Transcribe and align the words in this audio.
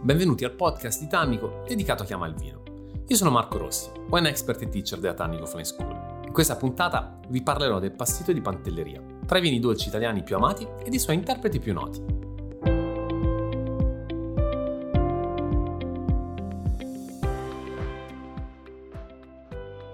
benvenuti 0.00 0.44
al 0.44 0.52
podcast 0.52 1.00
di 1.00 1.08
Tannico 1.08 1.64
dedicato 1.66 2.04
a 2.04 2.06
chi 2.06 2.12
ama 2.12 2.28
il 2.28 2.34
vino. 2.34 2.62
Io 3.06 3.16
sono 3.16 3.30
Marco 3.30 3.58
Rossi, 3.58 3.90
wine 4.08 4.28
expert 4.28 4.62
e 4.62 4.68
teacher 4.68 5.00
della 5.00 5.14
Tannico 5.14 5.44
Flying 5.44 5.66
School. 5.66 6.22
In 6.24 6.32
questa 6.32 6.56
puntata 6.56 7.18
vi 7.28 7.42
parlerò 7.42 7.80
del 7.80 7.92
passito 7.92 8.32
di 8.32 8.40
Pantelleria, 8.40 9.02
tra 9.26 9.38
i 9.38 9.40
vini 9.40 9.58
dolci 9.58 9.88
italiani 9.88 10.22
più 10.22 10.36
amati 10.36 10.66
e 10.84 10.88
dei 10.88 11.00
suoi 11.00 11.16
interpreti 11.16 11.58
più 11.58 11.72
noti. 11.72 12.16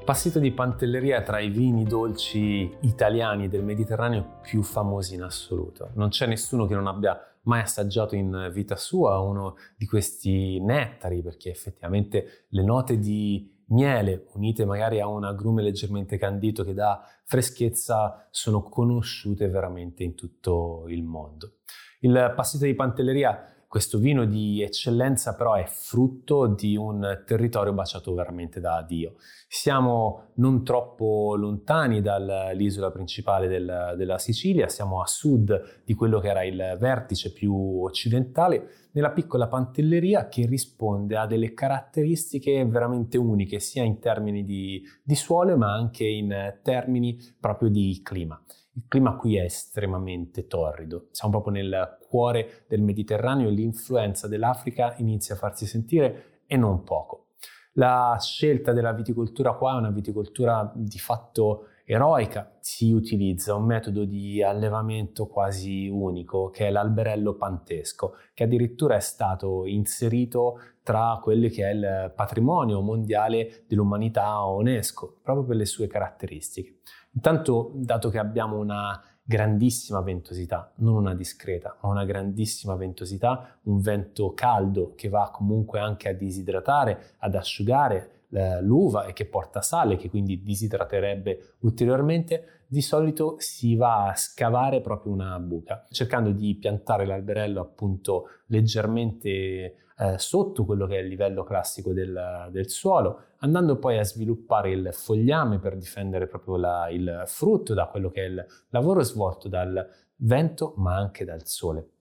Passito 0.05 0.39
di 0.39 0.53
Pantelleria 0.53 1.17
è 1.17 1.23
tra 1.23 1.41
i 1.41 1.49
vini 1.49 1.85
dolci 1.85 2.71
italiani 2.81 3.49
del 3.49 3.65
Mediterraneo 3.65 4.41
più 4.43 4.63
famosi 4.63 5.15
in 5.15 5.23
assoluto. 5.23 5.93
Non 5.95 6.11
c'è 6.11 6.27
nessuno 6.27 6.67
che 6.67 6.75
non 6.75 6.87
abbia 6.87 7.19
mai 7.45 7.61
assaggiato 7.61 8.15
in 8.15 8.51
vita 8.53 8.77
sua 8.77 9.19
uno 9.19 9.57
di 9.77 9.87
questi 9.87 10.61
nettari, 10.61 11.23
perché 11.23 11.51
effettivamente 11.51 12.47
le 12.49 12.63
note 12.63 12.99
di 12.99 13.53
miele 13.69 14.27
unite 14.35 14.65
magari 14.65 15.01
a 15.01 15.07
un 15.07 15.25
agrume 15.25 15.63
leggermente 15.63 16.19
candito 16.19 16.65
che 16.65 16.75
dà 16.75 17.03
freschezza 17.25 18.29
sono 18.31 18.63
conosciute 18.63 19.49
veramente 19.49 20.03
in 20.03 20.15
tutto 20.15 20.85
il 20.89 21.03
mondo. 21.03 21.55
Il 22.01 22.33
passito 22.37 22.67
di 22.67 22.75
Pantelleria 22.75 23.54
questo 23.75 23.99
vino 23.99 24.25
di 24.25 24.63
eccellenza 24.63 25.35
però 25.35 25.55
è 25.55 25.65
frutto 25.67 26.47
di 26.47 26.77
un 26.77 27.25
territorio 27.27 27.73
baciato 27.73 28.15
veramente 28.15 28.61
da 28.61 28.85
Dio. 28.87 29.15
Siamo 29.49 30.27
non 30.35 30.63
troppo 30.63 31.35
lontani 31.35 32.01
dall'isola 32.01 32.93
principale 32.93 33.49
del, 33.49 33.95
della 33.97 34.19
Sicilia, 34.19 34.69
siamo 34.69 35.03
a 35.03 35.09
sud 35.09 35.83
di 35.85 35.93
quello 35.95 36.21
che 36.21 36.29
era 36.29 36.45
il 36.45 36.77
vertice 36.79 37.33
più 37.33 37.83
occidentale, 37.83 38.91
nella 38.93 39.11
piccola 39.11 39.49
pantelleria 39.49 40.29
che 40.29 40.47
risponde 40.47 41.17
a 41.17 41.27
delle 41.27 41.53
caratteristiche 41.53 42.65
veramente 42.65 43.19
uniche, 43.19 43.59
sia 43.59 43.83
in 43.83 43.99
termini 43.99 44.45
di, 44.45 44.85
di 45.03 45.17
suolo 45.17 45.57
ma 45.57 45.75
anche 45.75 46.05
in 46.07 46.61
termini 46.63 47.19
proprio 47.41 47.71
di 47.71 48.01
clima. 48.05 48.41
Il 48.77 48.87
clima 48.89 49.15
qui 49.15 49.37
è 49.37 49.43
estremamente 49.43 50.49
torrido, 50.49 51.07
siamo 51.13 51.41
proprio 51.41 51.63
nel 51.63 51.99
cuore 52.09 52.65
del 52.67 52.83
Mediterraneo 52.83 53.49
e 53.49 53.53
l'influenza 53.53 54.27
dell'Africa 54.27 54.97
inizia 54.99 55.37
a 55.37 55.39
farsi 55.39 55.65
sentire 55.65 56.41
e 56.47 56.57
non 56.57 56.83
poco. 56.83 57.29
La 57.75 58.17
scelta 58.21 58.73
della 58.73 58.93
viticoltura 58.93 59.53
qua 59.53 59.75
è 59.75 59.79
una 59.79 59.91
viticoltura 59.91 60.73
di 60.75 60.99
fatto 60.99 61.69
eroica, 61.85 62.57
si 62.59 62.91
utilizza 62.91 63.55
un 63.55 63.65
metodo 63.65 64.05
di 64.05 64.43
allevamento 64.43 65.27
quasi 65.29 65.87
unico 65.87 66.51
che 66.51 66.67
è 66.67 66.71
l'alberello 66.71 67.35
pantesco, 67.35 68.15
che 68.33 68.45
addirittura 68.45 68.97
è 68.97 69.01
stato 69.01 69.67
inserito 69.67 70.59
tra 70.83 71.19
quelli 71.23 71.49
che 71.51 71.69
è 71.69 71.73
il 71.73 72.13
patrimonio 72.15 72.81
mondiale 72.81 73.65
dell'umanità 73.69 74.43
UNESCO, 74.45 75.21
proprio 75.23 75.47
per 75.47 75.57
le 75.57 75.67
sue 75.67 75.87
caratteristiche. 75.87 76.79
Intanto, 77.15 77.71
dato 77.75 78.09
che 78.09 78.19
abbiamo 78.19 78.59
una 78.59 79.01
grandissima 79.27 80.03
ventosità, 80.03 80.73
non 80.77 80.97
una 80.97 81.15
discreta, 81.15 81.77
ma 81.81 81.89
una 81.89 82.05
grandissima 82.05 82.75
ventosità, 82.75 83.59
un 83.63 83.81
vento 83.81 84.35
caldo 84.35 84.93
che 84.95 85.09
va 85.09 85.31
comunque 85.33 85.81
anche 85.81 86.11
a 86.11 86.13
disidratare, 86.13 87.15
ad 87.19 87.35
asciugare 87.35 88.27
eh, 88.31 88.61
l'uva 88.61 89.07
e 89.07 89.13
che 89.15 89.25
porta 89.25 89.63
sale, 89.63 89.97
che 89.97 90.11
quindi 90.11 90.43
disidraterebbe 90.43 91.55
ulteriormente, 91.61 92.65
di 92.67 92.83
solito 92.83 93.37
si 93.39 93.77
va 93.77 94.09
a 94.09 94.17
scavare 94.17 94.81
proprio 94.81 95.13
una 95.13 95.39
buca, 95.39 95.87
cercando 95.91 96.33
di 96.33 96.55
piantare 96.57 97.07
l'alberello 97.07 97.61
appunto 97.61 98.25
leggermente 98.47 99.77
eh, 99.97 100.19
sotto 100.19 100.65
quello 100.65 100.87
che 100.87 100.97
è 100.97 101.01
il 101.01 101.09
livello 101.09 101.45
classico 101.45 101.93
del, 101.93 102.49
del, 102.51 102.69
suolo, 102.69 103.21
andando 103.39 103.79
poi 103.79 103.99
a 103.99 104.05
sviluppare 104.05 104.71
il 104.71 104.91
fogliame 104.93 105.59
per 105.59 105.77
difendere 105.77 106.27
proprio 106.27 106.57
la, 106.57 106.89
il 106.91 107.23
frutto 107.27 107.75
da 107.75 107.87
quello 107.87 108.11
che 108.11 108.23
è 108.23 108.27
il 108.27 108.47
lavoro 108.71 109.03
svolto 109.03 109.49
dal 109.49 109.87
vento 110.17 110.75
ma 110.77 110.97
anche 110.97 111.25
dal 111.25 111.47
sole 111.47 111.94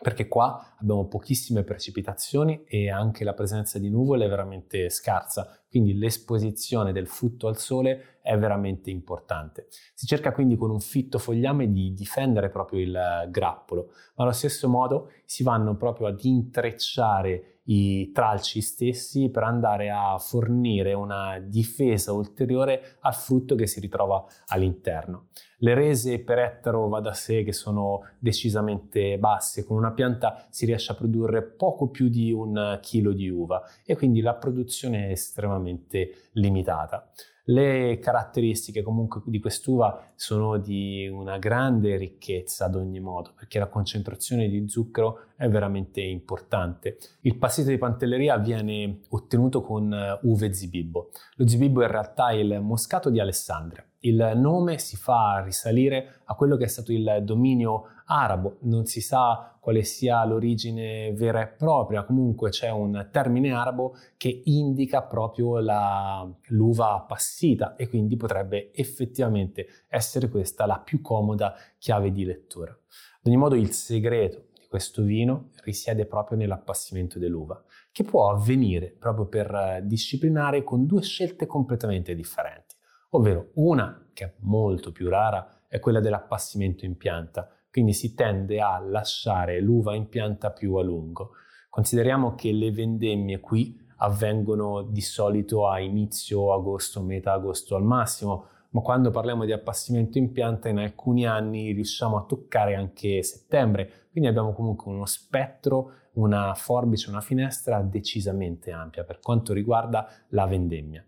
perché 0.00 0.26
qua 0.26 0.74
abbiamo 0.78 1.06
pochissime 1.06 1.62
precipitazioni 1.62 2.64
e 2.66 2.90
anche 2.90 3.24
la 3.24 3.32
presenza 3.32 3.78
di 3.78 3.88
nuvole 3.88 4.26
è 4.26 4.28
veramente 4.28 4.90
scarsa, 4.90 5.60
quindi 5.68 5.96
l'esposizione 5.96 6.92
del 6.92 7.06
frutto 7.06 7.46
al 7.46 7.58
sole 7.58 8.18
è 8.20 8.36
veramente 8.36 8.90
importante. 8.90 9.68
Si 9.94 10.06
cerca 10.06 10.32
quindi 10.32 10.56
con 10.56 10.70
un 10.70 10.80
fitto 10.80 11.18
fogliame 11.18 11.70
di 11.70 11.94
difendere 11.94 12.50
proprio 12.50 12.80
il 12.80 13.28
grappolo, 13.30 13.92
ma 14.16 14.24
allo 14.24 14.32
stesso 14.32 14.68
modo 14.68 15.10
si 15.24 15.42
vanno 15.42 15.76
proprio 15.76 16.08
ad 16.08 16.22
intrecciare 16.24 17.53
i 17.64 18.10
tralci 18.12 18.60
stessi 18.60 19.30
per 19.30 19.44
andare 19.44 19.90
a 19.90 20.18
fornire 20.18 20.92
una 20.92 21.38
difesa 21.38 22.12
ulteriore 22.12 22.96
al 23.00 23.14
frutto 23.14 23.54
che 23.54 23.66
si 23.66 23.80
ritrova 23.80 24.24
all'interno. 24.48 25.28
Le 25.58 25.74
rese 25.74 26.18
per 26.20 26.38
ettaro 26.38 26.88
va 26.88 27.00
da 27.00 27.14
sé 27.14 27.42
che 27.42 27.52
sono 27.52 28.00
decisamente 28.18 29.18
basse, 29.18 29.64
con 29.64 29.78
una 29.78 29.92
pianta 29.92 30.46
si 30.50 30.66
riesce 30.66 30.92
a 30.92 30.94
produrre 30.94 31.42
poco 31.42 31.88
più 31.88 32.08
di 32.08 32.32
un 32.32 32.78
chilo 32.82 33.12
di 33.12 33.30
uva 33.30 33.62
e 33.84 33.96
quindi 33.96 34.20
la 34.20 34.34
produzione 34.34 35.06
è 35.06 35.10
estremamente 35.12 36.28
limitata. 36.32 37.10
Le 37.46 37.98
caratteristiche 37.98 38.82
comunque 38.82 39.20
di 39.26 39.38
quest'uva 39.38 40.12
sono 40.14 40.56
di 40.56 41.06
una 41.08 41.36
grande 41.36 41.96
ricchezza 41.96 42.64
ad 42.64 42.74
ogni 42.74 43.00
modo, 43.00 43.32
perché 43.36 43.58
la 43.58 43.68
concentrazione 43.68 44.48
di 44.48 44.66
zucchero 44.66 45.26
è 45.44 45.48
veramente 45.50 46.00
importante. 46.00 46.96
Il 47.20 47.36
passito 47.36 47.68
di 47.68 47.76
pantelleria 47.76 48.38
viene 48.38 49.00
ottenuto 49.10 49.60
con 49.60 49.92
eh, 49.92 50.18
uve 50.22 50.52
zibibbo. 50.54 51.10
Lo 51.36 51.46
zibibbo 51.46 51.82
in 51.82 51.88
realtà 51.88 52.28
è 52.28 52.36
il 52.36 52.60
moscato 52.60 53.10
di 53.10 53.20
Alessandria. 53.20 53.86
Il 54.00 54.32
nome 54.36 54.78
si 54.78 54.96
fa 54.96 55.42
risalire 55.44 56.20
a 56.24 56.34
quello 56.34 56.56
che 56.56 56.64
è 56.64 56.68
stato 56.68 56.92
il 56.92 57.20
dominio 57.22 57.84
arabo, 58.06 58.58
non 58.62 58.84
si 58.84 59.00
sa 59.00 59.56
quale 59.60 59.82
sia 59.82 60.22
l'origine 60.26 61.12
vera 61.14 61.40
e 61.40 61.46
propria, 61.46 62.04
comunque 62.04 62.50
c'è 62.50 62.68
un 62.68 63.08
termine 63.10 63.52
arabo 63.52 63.96
che 64.18 64.42
indica 64.44 65.02
proprio 65.02 65.58
la, 65.58 66.26
l'uva 66.48 66.96
appassita 66.96 67.76
e 67.76 67.88
quindi 67.88 68.16
potrebbe 68.16 68.72
effettivamente 68.74 69.66
essere 69.88 70.28
questa 70.28 70.66
la 70.66 70.78
più 70.78 71.00
comoda 71.00 71.54
chiave 71.78 72.12
di 72.12 72.24
lettura. 72.24 72.72
Ad 72.72 73.26
ogni 73.26 73.36
modo 73.36 73.54
il 73.54 73.70
segreto 73.70 74.48
questo 74.74 75.04
vino 75.04 75.50
risiede 75.62 76.04
proprio 76.04 76.36
nell'appassimento 76.36 77.20
dell'uva, 77.20 77.62
che 77.92 78.02
può 78.02 78.28
avvenire 78.28 78.90
proprio 78.90 79.26
per 79.26 79.82
disciplinare 79.84 80.64
con 80.64 80.84
due 80.84 81.00
scelte 81.00 81.46
completamente 81.46 82.12
differenti, 82.16 82.74
ovvero 83.10 83.50
una 83.54 84.08
che 84.12 84.24
è 84.24 84.34
molto 84.40 84.90
più 84.90 85.08
rara 85.08 85.60
è 85.68 85.78
quella 85.78 86.00
dell'appassimento 86.00 86.84
in 86.84 86.96
pianta, 86.96 87.48
quindi 87.70 87.92
si 87.92 88.16
tende 88.16 88.60
a 88.60 88.80
lasciare 88.80 89.60
l'uva 89.60 89.94
in 89.94 90.08
pianta 90.08 90.50
più 90.50 90.74
a 90.74 90.82
lungo. 90.82 91.34
Consideriamo 91.70 92.34
che 92.34 92.50
le 92.50 92.72
vendemmie 92.72 93.38
qui 93.38 93.80
avvengono 93.98 94.82
di 94.82 95.02
solito 95.02 95.68
a 95.68 95.78
inizio 95.78 96.52
agosto, 96.52 97.00
metà 97.00 97.34
agosto 97.34 97.76
al 97.76 97.84
massimo, 97.84 98.48
ma 98.74 98.80
quando 98.80 99.10
parliamo 99.10 99.44
di 99.44 99.52
appassimento 99.52 100.18
in 100.18 100.32
pianta 100.32 100.68
in 100.68 100.78
alcuni 100.78 101.26
anni 101.26 101.70
riusciamo 101.72 102.16
a 102.16 102.24
toccare 102.24 102.74
anche 102.74 103.22
settembre, 103.22 104.08
quindi 104.10 104.28
abbiamo 104.28 104.52
comunque 104.52 104.92
uno 104.92 105.06
spettro, 105.06 105.92
una 106.14 106.54
forbice, 106.54 107.08
una 107.08 107.20
finestra 107.20 107.80
decisamente 107.82 108.72
ampia 108.72 109.04
per 109.04 109.20
quanto 109.20 109.52
riguarda 109.52 110.08
la 110.30 110.46
vendemmia. 110.46 111.04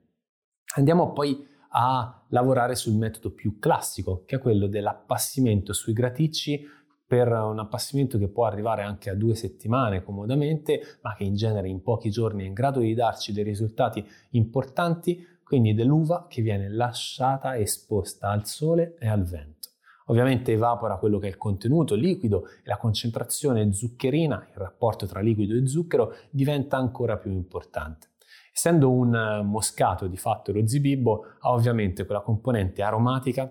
Andiamo 0.77 1.12
poi 1.12 1.44
a 1.71 2.25
lavorare 2.28 2.77
sul 2.77 2.94
metodo 2.94 3.32
più 3.32 3.59
classico, 3.59 4.22
che 4.25 4.37
è 4.37 4.38
quello 4.38 4.69
dell'appassimento 4.69 5.72
sui 5.72 5.93
graticci 5.93 6.65
per 7.04 7.28
un 7.28 7.59
appassimento 7.59 8.16
che 8.16 8.28
può 8.28 8.47
arrivare 8.47 8.83
anche 8.83 9.10
a 9.10 9.15
due 9.15 9.34
settimane 9.34 10.03
comodamente, 10.03 10.98
ma 11.03 11.15
che 11.15 11.24
in 11.24 11.34
genere 11.34 11.68
in 11.68 11.83
pochi 11.83 12.10
giorni 12.10 12.45
è 12.45 12.47
in 12.47 12.53
grado 12.53 12.80
di 12.80 12.95
darci 12.95 13.33
dei 13.33 13.45
risultati 13.45 14.04
importanti, 14.30 15.24
quindi 15.47 15.75
dell'uva 15.75 16.27
che 16.28 16.43
viene 16.43 16.69
lasciata 16.69 17.57
esposta 17.57 18.31
al 18.31 18.47
sole 18.47 18.97
e 18.98 19.07
al 19.07 19.22
vento. 19.22 19.69
Ovviamente 20.07 20.51
evapora 20.51 20.97
quello 20.97 21.21
che 21.21 21.27
è 21.27 21.31
il 21.31 21.37
contenuto 21.37 21.95
liquido 21.95 22.48
e 22.48 22.63
la 22.65 22.77
concentrazione 22.78 23.72
zuccherina, 23.72 24.48
il 24.51 24.59
rapporto 24.59 25.07
tra 25.07 25.21
liquido 25.21 25.54
e 25.54 25.69
zucchero, 25.69 26.15
diventa 26.31 26.77
ancora 26.77 27.16
più 27.16 27.31
importante. 27.31 28.09
Essendo 28.53 28.91
un 28.91 29.15
eh, 29.15 29.43
moscato 29.43 30.09
di 30.09 30.16
fatto 30.16 30.51
lo 30.51 30.66
zibibbo, 30.66 31.25
ha 31.39 31.53
ovviamente 31.53 32.07
quella 32.07 32.22
componente 32.22 32.83
aromatica 32.83 33.49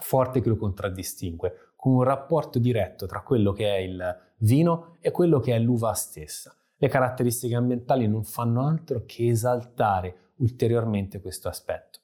forte 0.00 0.40
che 0.40 0.48
lo 0.48 0.56
contraddistingue, 0.56 1.72
con 1.76 1.92
un 1.92 2.02
rapporto 2.02 2.58
diretto 2.58 3.04
tra 3.04 3.20
quello 3.20 3.52
che 3.52 3.74
è 3.74 3.78
il 3.78 4.18
vino 4.38 4.96
e 5.00 5.10
quello 5.10 5.38
che 5.38 5.54
è 5.54 5.58
l'uva 5.58 5.92
stessa. 5.92 6.54
Le 6.78 6.88
caratteristiche 6.88 7.54
ambientali 7.54 8.08
non 8.08 8.24
fanno 8.24 8.66
altro 8.66 9.02
che 9.04 9.28
esaltare 9.28 10.29
ulteriormente 10.40 11.20
questo 11.20 11.48
aspetto. 11.48 12.00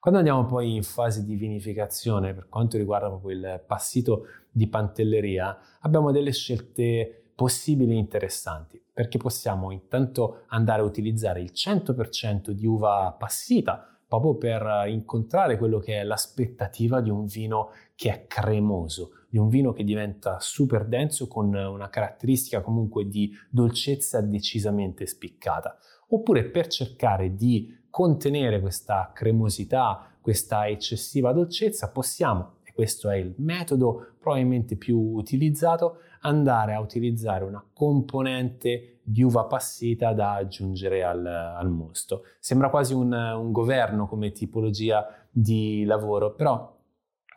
Quando 0.00 0.20
andiamo 0.20 0.46
poi 0.46 0.76
in 0.76 0.84
fase 0.84 1.24
di 1.24 1.34
vinificazione, 1.34 2.32
per 2.32 2.48
quanto 2.48 2.76
riguarda 2.76 3.08
proprio 3.08 3.36
il 3.36 3.64
passito 3.66 4.26
di 4.50 4.68
pantelleria, 4.68 5.58
abbiamo 5.80 6.12
delle 6.12 6.32
scelte 6.32 7.32
possibili 7.34 7.92
e 7.92 7.98
interessanti, 7.98 8.80
perché 8.92 9.18
possiamo 9.18 9.70
intanto 9.72 10.44
andare 10.48 10.82
a 10.82 10.84
utilizzare 10.84 11.40
il 11.40 11.50
100% 11.52 12.50
di 12.50 12.66
uva 12.66 13.14
passita 13.18 13.98
proprio 14.08 14.36
per 14.36 14.88
incontrare 14.88 15.58
quello 15.58 15.78
che 15.78 16.00
è 16.00 16.02
l'aspettativa 16.02 17.00
di 17.00 17.10
un 17.10 17.26
vino 17.26 17.70
che 17.94 18.10
è 18.10 18.26
cremoso, 18.26 19.10
di 19.28 19.36
un 19.36 19.48
vino 19.48 19.72
che 19.72 19.84
diventa 19.84 20.40
super 20.40 20.86
denso 20.86 21.28
con 21.28 21.54
una 21.54 21.90
caratteristica 21.90 22.62
comunque 22.62 23.06
di 23.06 23.30
dolcezza 23.50 24.20
decisamente 24.22 25.06
spiccata, 25.06 25.76
oppure 26.08 26.44
per 26.46 26.68
cercare 26.68 27.34
di 27.34 27.76
contenere 27.90 28.60
questa 28.60 29.10
cremosità, 29.14 30.10
questa 30.20 30.68
eccessiva 30.68 31.32
dolcezza, 31.32 31.90
possiamo, 31.90 32.56
e 32.64 32.72
questo 32.72 33.08
è 33.10 33.16
il 33.16 33.34
metodo 33.38 34.12
probabilmente 34.18 34.76
più 34.76 34.98
utilizzato, 34.98 35.98
andare 36.20 36.74
a 36.74 36.80
utilizzare 36.80 37.44
una 37.44 37.64
componente 37.72 38.98
di 39.02 39.22
uva 39.22 39.44
passita 39.44 40.12
da 40.12 40.34
aggiungere 40.34 41.02
al, 41.02 41.24
al 41.24 41.70
mosto. 41.70 42.24
Sembra 42.38 42.68
quasi 42.68 42.92
un, 42.92 43.12
un 43.12 43.52
governo 43.52 44.06
come 44.06 44.32
tipologia 44.32 45.06
di 45.30 45.84
lavoro, 45.84 46.34
però 46.34 46.76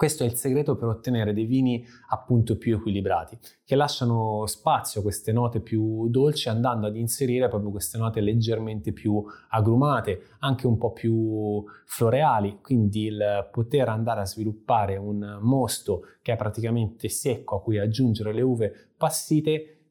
questo 0.02 0.24
è 0.24 0.26
il 0.26 0.34
segreto 0.34 0.76
per 0.76 0.88
ottenere 0.88 1.32
dei 1.32 1.46
vini 1.46 1.86
appunto 2.10 2.58
più 2.58 2.78
equilibrati, 2.78 3.38
che 3.64 3.76
lasciano 3.76 4.48
spazio 4.48 5.00
a 5.00 5.04
queste 5.04 5.32
note 5.32 5.60
più 5.60 6.10
dolci 6.10 6.50
andando 6.50 6.88
ad 6.88 6.96
inserire 6.96 7.48
proprio 7.50 7.70
queste 7.70 8.00
note 8.00 8.20
leggermente 8.20 8.94
più 8.94 9.24
agrumate, 9.50 10.30
anche 10.40 10.66
un 10.66 10.80
po' 10.80 10.92
più 10.92 11.64
floreali, 11.86 12.62
quindi 12.64 13.06
il 13.06 13.48
poter 13.52 13.90
andare 13.90 14.22
a 14.22 14.26
sviluppare 14.26 14.98
un 14.98 15.38
mosto 15.40 16.06
che 16.24 16.34
è 16.34 16.36
praticamente 16.36 17.08
secco 17.08 17.58
a 17.58 17.62
cui 17.62 17.78
aggiungere 17.78 18.34
le 18.34 18.42
uve 18.42 18.74
passite 18.98 19.82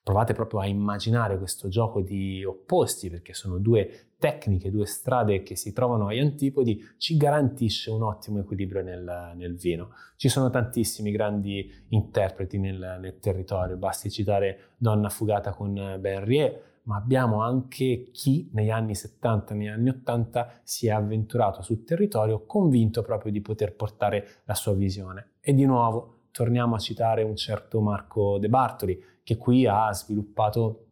provate 0.00 0.34
proprio 0.34 0.60
a 0.60 0.66
immaginare 0.66 1.36
questo 1.38 1.66
gioco 1.66 2.02
di 2.02 2.44
opposti, 2.44 3.10
perché 3.10 3.34
sono 3.34 3.58
due 3.58 4.05
tecniche, 4.18 4.70
due 4.70 4.86
strade 4.86 5.42
che 5.42 5.56
si 5.56 5.72
trovano 5.72 6.08
agli 6.08 6.18
antipodi, 6.18 6.82
ci 6.96 7.16
garantisce 7.16 7.90
un 7.90 8.02
ottimo 8.02 8.40
equilibrio 8.40 8.82
nel, 8.82 9.32
nel 9.36 9.56
vino. 9.56 9.90
Ci 10.16 10.28
sono 10.28 10.50
tantissimi 10.50 11.10
grandi 11.10 11.70
interpreti 11.88 12.58
nel, 12.58 12.98
nel, 13.00 13.18
territorio, 13.18 13.76
basti 13.76 14.10
citare 14.10 14.72
Donna 14.76 15.08
Fugata 15.08 15.52
con 15.52 15.96
Benrier, 16.00 16.74
ma 16.84 16.96
abbiamo 16.96 17.42
anche 17.42 18.10
chi 18.12 18.48
negli 18.52 18.70
anni 18.70 18.94
70, 18.94 19.54
negli 19.54 19.68
anni 19.68 19.88
80 19.88 20.60
si 20.62 20.86
è 20.86 20.90
avventurato 20.90 21.60
sul 21.62 21.84
territorio 21.84 22.46
convinto 22.46 23.02
proprio 23.02 23.32
di 23.32 23.40
poter 23.40 23.74
portare 23.74 24.42
la 24.44 24.54
sua 24.54 24.72
visione. 24.74 25.32
E 25.40 25.52
di 25.52 25.64
nuovo 25.64 26.28
torniamo 26.30 26.74
a 26.76 26.78
citare 26.78 27.22
un 27.22 27.34
certo 27.34 27.80
Marco 27.80 28.38
De 28.38 28.48
Bartoli, 28.48 28.98
che 29.24 29.36
qui 29.36 29.66
ha 29.66 29.92
sviluppato 29.92 30.86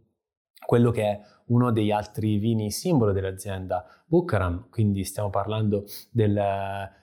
quello 0.64 0.90
che 0.90 1.02
è 1.02 1.20
uno 1.46 1.72
degli 1.72 1.90
altri 1.90 2.38
vini 2.38 2.70
simbolo 2.70 3.12
dell'azienda 3.12 3.84
Bucaram, 4.06 4.68
quindi 4.70 5.04
stiamo 5.04 5.30
parlando 5.30 5.84
del, 6.10 6.40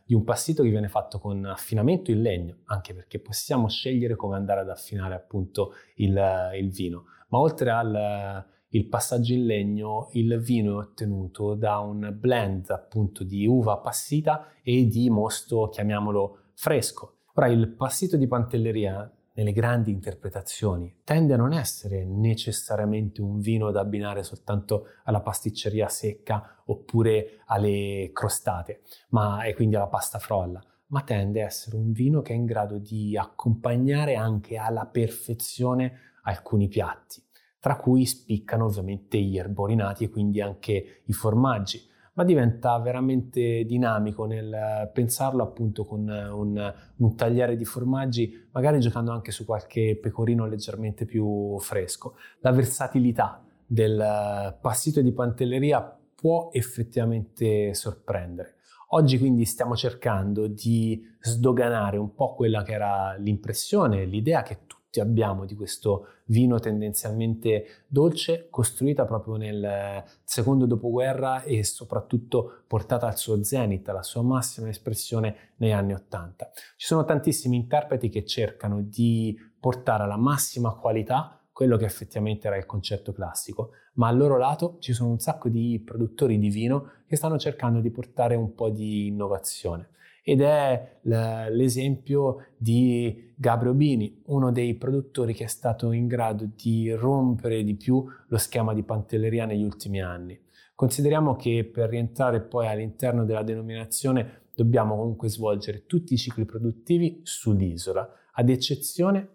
di 0.06 0.14
un 0.14 0.24
passito 0.24 0.64
che 0.64 0.70
viene 0.70 0.88
fatto 0.88 1.20
con 1.20 1.46
affinamento 1.46 2.12
in 2.12 2.22
legno, 2.22 2.58
anche 2.66 2.94
perché 2.94 3.20
possiamo 3.20 3.68
scegliere 3.68 4.16
come 4.16 4.36
andare 4.36 4.62
ad 4.62 4.70
affinare 4.70 5.14
appunto 5.14 5.74
il, 5.96 6.20
il 6.56 6.72
vino. 6.72 7.06
Ma 7.30 7.40
oltre 7.40 7.70
al 7.72 8.46
passaggio 8.90 9.34
in 9.34 9.46
legno, 9.46 10.10
il 10.14 10.40
vino 10.40 10.80
è 10.80 10.86
ottenuto 10.86 11.56
da 11.56 11.80
un 11.80 12.16
blend 12.18 12.70
appunto 12.70 13.24
di 13.24 13.46
uva 13.46 13.78
passita 13.78 14.48
e 14.64 14.88
di 14.88 15.10
mosto, 15.10 15.70
chiamiamolo 15.70 16.38
fresco. 16.54 17.16
Ora 17.34 17.48
il 17.48 17.70
passito 17.70 18.18
di 18.18 18.28
Pantelleria 18.28 19.10
nelle 19.42 19.54
grandi 19.54 19.92
interpretazioni 19.92 21.02
tende 21.04 21.34
a 21.34 21.38
non 21.38 21.52
essere 21.52 22.06
necessariamente 22.06 23.22
un 23.22 23.40
vino 23.40 23.72
da 23.72 23.82
abbinare 23.82 24.24
soltanto 24.24 24.86
alla 25.04 25.22
pasticceria 25.22 25.90
secca 25.90 26.62
oppure 26.66 27.42
alle 27.46 28.12
crostate, 28.14 28.82
ma, 29.10 29.44
e 29.44 29.56
quindi 29.56 29.76
alla 29.76 29.88
pasta 29.88 30.20
frolla, 30.20 30.64
ma 30.88 31.02
tende 31.02 31.42
a 31.42 31.46
essere 31.46 31.76
un 31.76 31.92
vino 31.92 32.22
che 32.22 32.34
è 32.34 32.36
in 32.36 32.46
grado 32.46 32.78
di 32.78 33.18
accompagnare 33.18 34.16
anche 34.16 34.58
alla 34.58 34.86
perfezione 34.86 36.12
alcuni 36.24 36.68
piatti, 36.68 37.24
tra 37.60 37.78
cui 37.78 38.06
spiccano 38.06 38.66
ovviamente 38.66 39.20
gli 39.20 39.38
erborinati 39.38 40.04
e 40.04 40.10
quindi 40.10 40.40
anche 40.40 41.02
i 41.04 41.14
formaggi 41.14 41.90
ma 42.14 42.24
diventa 42.24 42.78
veramente 42.80 43.64
dinamico 43.64 44.26
nel 44.26 44.90
pensarlo 44.94 45.44
appunto 45.44 45.86
con 45.86 46.08
un, 46.08 46.74
un 46.98 47.16
tagliare 47.16 47.56
di 47.56 47.66
formaggi, 47.66 48.48
magari 48.52 48.80
giocando 48.80 49.12
anche 49.12 49.32
su 49.32 49.46
qualche 49.46 49.98
pecorino 50.02 50.46
leggermente 50.46 51.06
più 51.06 51.58
fresco. 51.60 52.16
La 52.40 52.52
versatilità 52.52 53.44
del 53.66 54.58
passito 54.60 55.02
di 55.02 55.14
pantelleria 55.14 55.98
può 56.14 56.50
effettivamente 56.52 57.74
sorprendere. 57.74 58.56
Oggi 58.94 59.18
quindi 59.18 59.46
stiamo 59.46 59.76
cercando 59.76 60.48
di 60.48 61.02
sdoganare 61.22 61.96
un 61.96 62.14
po' 62.14 62.36
quella 62.36 62.62
che 62.62 62.74
era 62.74 63.16
l'impressione, 63.16 64.04
l'idea 64.04 64.44
che 64.44 64.66
tutti 64.68 64.81
tutti 64.92 65.00
abbiamo 65.00 65.46
di 65.46 65.56
questo 65.56 66.08
vino 66.26 66.60
tendenzialmente 66.60 67.86
dolce, 67.88 68.48
costruita 68.50 69.06
proprio 69.06 69.38
nel 69.38 70.04
secondo 70.26 70.66
dopoguerra 70.66 71.44
e 71.44 71.64
soprattutto 71.64 72.64
portata 72.68 73.08
al 73.08 73.18
suo 73.18 73.42
zenith, 73.42 73.88
alla 73.88 74.04
sua 74.04 74.22
massima 74.22 74.68
espressione 74.68 75.54
negli 75.58 75.72
anni 75.72 75.94
Ottanta. 75.94 76.52
Ci 76.76 76.88
sono 76.88 77.06
tantissimi 77.06 77.56
interpreti 77.56 78.10
che 78.10 78.26
cercano 78.26 78.82
di 78.82 79.34
portare 79.58 80.04
alla 80.04 80.18
massima 80.18 80.76
qualità 80.76 81.40
quello 81.54 81.78
che 81.78 81.86
effettivamente 81.86 82.48
era 82.48 82.58
il 82.58 82.66
concetto 82.66 83.14
classico, 83.14 83.72
ma 83.94 84.10
al 84.10 84.18
loro 84.18 84.38
lato 84.38 84.76
ci 84.80 84.92
sono 84.92 85.12
un 85.12 85.20
sacco 85.20 85.48
di 85.48 85.82
produttori 85.86 86.38
di 86.38 86.50
vino 86.50 86.92
che 87.08 87.16
stanno 87.16 87.38
cercando 87.38 87.80
di 87.80 87.92
portare 87.92 88.36
un 88.36 88.54
po' 88.54 88.70
di 88.70 89.08
innovazione 89.08 89.92
ed 90.24 90.42
è 90.42 91.00
l'esempio 91.04 92.48
di 92.58 93.34
Gabriel 93.36 93.76
Bini, 93.76 94.22
uno 94.26 94.52
dei 94.52 94.76
produttori 94.76 95.34
che 95.34 95.46
è 95.46 95.48
stato 95.48 95.92
in 95.92 96.08
grado 96.08 96.48
di 96.56 96.92
rompere 96.92 97.64
di 97.64 97.76
più 97.76 98.06
lo 98.28 98.38
schema 98.38 98.74
di 98.74 98.84
Pantelleria 98.84 99.46
negli 99.46 99.64
ultimi 99.64 100.02
anni. 100.02 100.40
Consideriamo 100.76 101.36
che 101.36 101.70
per 101.72 101.90
rientrare 101.90 102.42
poi 102.42 102.68
all'interno 102.68 103.26
della 103.26 103.44
denominazione 103.44 104.44
dobbiamo 104.54 104.96
comunque 104.96 105.30
svolgere 105.30 105.86
tutti 105.86 106.14
i 106.14 106.18
cicli 106.18 106.46
produttivi 106.46 107.22
sull'isola, 107.24 108.08
ad 108.34 108.50
eccezione 108.50 109.30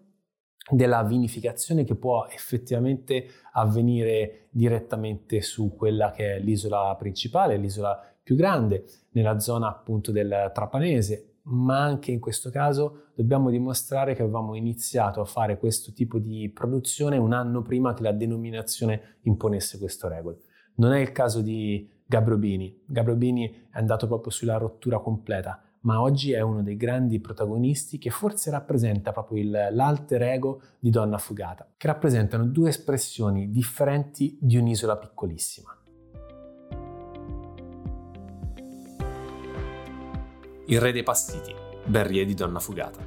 della 0.69 1.03
vinificazione 1.03 1.83
che 1.83 1.95
può 1.95 2.27
effettivamente 2.29 3.27
avvenire 3.53 4.47
direttamente 4.49 5.41
su 5.41 5.75
quella 5.75 6.11
che 6.11 6.35
è 6.35 6.39
l'isola 6.39 6.93
principale, 6.97 7.57
l'isola 7.57 8.16
più 8.27 8.35
grande, 8.35 8.83
nella 9.11 9.39
zona 9.39 9.69
appunto 9.69 10.11
del 10.11 10.51
Trapanese, 10.53 11.35
ma 11.43 11.81
anche 11.81 12.11
in 12.11 12.19
questo 12.19 12.49
caso 12.49 13.05
dobbiamo 13.15 13.49
dimostrare 13.49 14.15
che 14.15 14.21
avevamo 14.21 14.53
iniziato 14.53 15.21
a 15.21 15.25
fare 15.25 15.57
questo 15.57 15.93
tipo 15.93 16.19
di 16.19 16.51
produzione 16.53 17.15
un 17.15 17.31
anno 17.31 17.61
prima 17.61 17.93
che 17.93 18.03
la 18.03 18.11
denominazione 18.11 19.19
imponesse 19.21 19.77
queste 19.77 20.09
regole. 20.09 20.39
Non 20.75 20.91
è 20.91 20.99
il 20.99 21.13
caso 21.13 21.39
di 21.39 21.89
Gabrobini. 22.05 22.81
Gabrobini 22.85 23.67
è 23.71 23.77
andato 23.77 24.07
proprio 24.07 24.29
sulla 24.29 24.57
rottura 24.57 24.99
completa, 24.99 25.61
ma 25.83 26.01
oggi 26.01 26.33
è 26.33 26.41
uno 26.41 26.61
dei 26.61 26.75
grandi 26.75 27.21
protagonisti 27.21 27.97
che 27.97 28.09
forse 28.09 28.51
rappresenta 28.51 29.13
proprio 29.13 29.41
il, 29.41 29.69
l'alter 29.71 30.21
ego 30.23 30.61
di 30.79 30.89
Donna 30.89 31.17
Fugata, 31.17 31.65
che 31.77 31.87
rappresentano 31.87 32.43
due 32.43 32.67
espressioni 32.67 33.51
differenti 33.51 34.37
di 34.41 34.57
un'isola 34.57 34.97
piccolissima. 34.97 35.76
Il 40.69 40.81
re 40.81 40.91
dei 40.91 41.01
passiti, 41.03 41.55
Berrie 41.85 42.25
di 42.25 42.33
Donna 42.33 42.59
Fugata. 42.59 42.99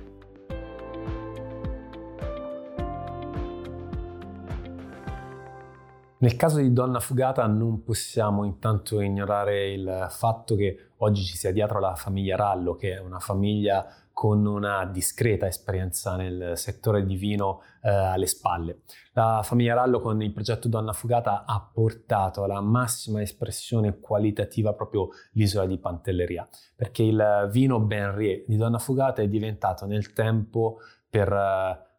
Nel 6.16 6.36
caso 6.36 6.58
di 6.58 6.72
Donna 6.72 7.00
Fugata 7.00 7.46
non 7.46 7.82
possiamo 7.82 8.44
intanto 8.44 9.02
ignorare 9.02 9.72
il 9.72 10.06
fatto 10.08 10.56
che 10.56 10.92
oggi 10.96 11.22
ci 11.22 11.36
sia 11.36 11.52
dietro 11.52 11.80
la 11.80 11.94
famiglia 11.96 12.36
Rallo, 12.36 12.76
che 12.76 12.94
è 12.94 12.98
una 12.98 13.18
famiglia 13.18 13.86
con 14.20 14.44
una 14.44 14.84
discreta 14.84 15.46
esperienza 15.46 16.14
nel 16.14 16.52
settore 16.54 17.06
di 17.06 17.16
vino 17.16 17.62
eh, 17.82 17.88
alle 17.88 18.26
spalle. 18.26 18.82
La 19.14 19.40
famiglia 19.42 19.72
Rallo 19.72 19.98
con 19.98 20.20
il 20.20 20.30
progetto 20.30 20.68
Donna 20.68 20.92
Fugata 20.92 21.46
ha 21.46 21.70
portato 21.72 22.42
alla 22.42 22.60
massima 22.60 23.22
espressione 23.22 23.98
qualitativa 23.98 24.74
proprio 24.74 25.08
l'isola 25.32 25.64
di 25.64 25.78
Pantelleria, 25.78 26.46
perché 26.76 27.02
il 27.02 27.48
vino 27.50 27.80
Benrier 27.80 28.44
di 28.46 28.58
Donna 28.58 28.76
Fugata 28.76 29.22
è 29.22 29.26
diventato 29.26 29.86
nel 29.86 30.12
tempo 30.12 30.80
per 31.08 31.32
eh, 31.32 31.89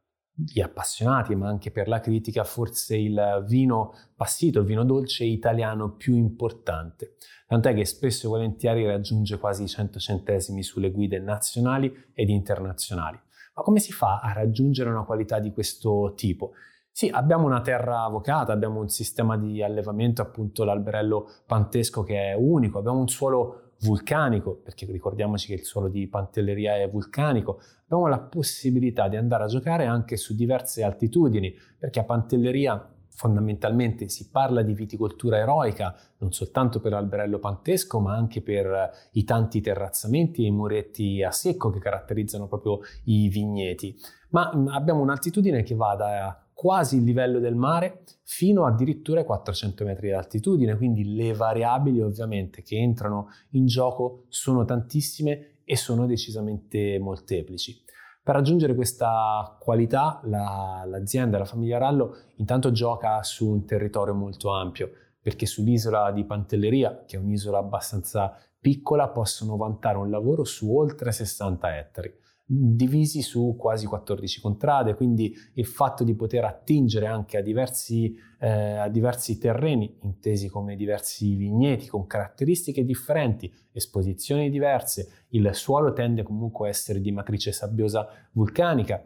gli 0.45 0.61
appassionati, 0.61 1.35
ma 1.35 1.47
anche 1.47 1.71
per 1.71 1.87
la 1.87 1.99
critica, 1.99 2.43
forse 2.43 2.95
il 2.97 3.43
vino 3.47 3.93
passito, 4.15 4.59
il 4.59 4.65
vino 4.65 4.83
dolce 4.83 5.23
italiano 5.23 5.91
più 5.91 6.15
importante. 6.15 7.15
Tant'è 7.47 7.73
che 7.73 7.85
spesso 7.85 8.27
e 8.27 8.29
volentieri 8.29 8.85
raggiunge 8.85 9.37
quasi 9.37 9.67
100 9.67 9.99
centesimi 9.99 10.63
sulle 10.63 10.91
guide 10.91 11.19
nazionali 11.19 11.93
ed 12.13 12.29
internazionali. 12.29 13.19
Ma 13.55 13.63
come 13.63 13.79
si 13.79 13.91
fa 13.91 14.19
a 14.19 14.31
raggiungere 14.31 14.89
una 14.89 15.03
qualità 15.03 15.39
di 15.39 15.51
questo 15.51 16.13
tipo? 16.15 16.51
Sì, 16.93 17.09
abbiamo 17.09 17.45
una 17.45 17.61
terra 17.61 18.03
avocata, 18.03 18.51
abbiamo 18.51 18.79
un 18.79 18.89
sistema 18.89 19.37
di 19.37 19.63
allevamento, 19.63 20.21
appunto 20.21 20.63
l'alberello 20.63 21.29
pantesco 21.45 22.03
che 22.03 22.31
è 22.31 22.33
unico, 22.33 22.79
abbiamo 22.79 22.99
un 22.99 23.07
suolo 23.07 23.70
vulcanico, 23.81 24.59
perché 24.63 24.85
ricordiamoci 24.85 25.47
che 25.47 25.53
il 25.53 25.63
suolo 25.63 25.87
di 25.87 26.07
Pantelleria 26.07 26.75
è 26.75 26.89
vulcanico, 26.89 27.61
abbiamo 27.85 28.07
la 28.07 28.19
possibilità 28.19 29.07
di 29.07 29.15
andare 29.15 29.43
a 29.43 29.47
giocare 29.47 29.85
anche 29.85 30.17
su 30.17 30.35
diverse 30.35 30.83
altitudini, 30.83 31.53
perché 31.77 31.99
a 31.99 32.03
Pantelleria 32.03 32.95
fondamentalmente 33.13 34.09
si 34.09 34.29
parla 34.29 34.61
di 34.61 34.73
viticoltura 34.73 35.37
eroica, 35.37 35.95
non 36.17 36.31
soltanto 36.31 36.79
per 36.79 36.93
l'alberello 36.93 37.39
pantesco, 37.39 37.99
ma 37.99 38.15
anche 38.15 38.41
per 38.41 38.89
i 39.11 39.23
tanti 39.23 39.61
terrazzamenti 39.61 40.43
e 40.43 40.47
i 40.47 40.51
muretti 40.51 41.21
a 41.21 41.31
secco 41.31 41.69
che 41.69 41.79
caratterizzano 41.79 42.47
proprio 42.47 42.79
i 43.05 43.27
vigneti. 43.27 43.95
Ma 44.29 44.49
abbiamo 44.69 45.01
un'altitudine 45.01 45.61
che 45.61 45.75
va 45.75 45.95
da 45.95 46.41
quasi 46.61 46.97
il 46.97 47.03
livello 47.05 47.39
del 47.39 47.55
mare 47.55 48.03
fino 48.21 48.67
addirittura 48.67 49.21
ai 49.21 49.25
400 49.25 49.83
metri 49.83 50.09
di 50.09 50.13
altitudine, 50.13 50.77
quindi 50.77 51.15
le 51.15 51.33
variabili 51.33 52.03
ovviamente 52.03 52.61
che 52.61 52.77
entrano 52.77 53.29
in 53.53 53.65
gioco 53.65 54.25
sono 54.27 54.63
tantissime 54.63 55.61
e 55.63 55.75
sono 55.75 56.05
decisamente 56.05 56.99
molteplici. 56.99 57.83
Per 58.21 58.35
raggiungere 58.35 58.75
questa 58.75 59.57
qualità 59.59 60.21
la, 60.25 60.83
l'azienda, 60.85 61.39
la 61.39 61.45
famiglia 61.45 61.79
Rallo, 61.79 62.15
intanto 62.35 62.71
gioca 62.71 63.23
su 63.23 63.49
un 63.49 63.65
territorio 63.65 64.13
molto 64.13 64.51
ampio, 64.51 64.91
perché 65.19 65.47
sull'isola 65.47 66.11
di 66.11 66.23
Pantelleria, 66.25 67.05
che 67.07 67.17
è 67.17 67.19
un'isola 67.19 67.57
abbastanza 67.57 68.37
piccola, 68.59 69.09
possono 69.09 69.57
vantare 69.57 69.97
un 69.97 70.11
lavoro 70.11 70.43
su 70.43 70.71
oltre 70.71 71.11
60 71.11 71.77
ettari 71.79 72.19
divisi 72.53 73.21
su 73.21 73.55
quasi 73.57 73.85
14 73.85 74.41
contrade, 74.41 74.95
quindi 74.95 75.33
il 75.53 75.65
fatto 75.65 76.03
di 76.03 76.13
poter 76.15 76.43
attingere 76.43 77.05
anche 77.05 77.37
a 77.37 77.41
diversi, 77.41 78.13
eh, 78.39 78.49
a 78.49 78.89
diversi 78.89 79.37
terreni, 79.37 79.97
intesi 80.01 80.49
come 80.49 80.75
diversi 80.75 81.33
vigneti 81.35 81.87
con 81.87 82.05
caratteristiche 82.05 82.83
differenti, 82.83 83.49
esposizioni 83.71 84.49
diverse, 84.49 85.25
il 85.29 85.49
suolo 85.53 85.93
tende 85.93 86.23
comunque 86.23 86.67
a 86.67 86.71
essere 86.71 86.99
di 86.99 87.13
matrice 87.13 87.53
sabbiosa 87.53 88.05
vulcanica, 88.33 89.01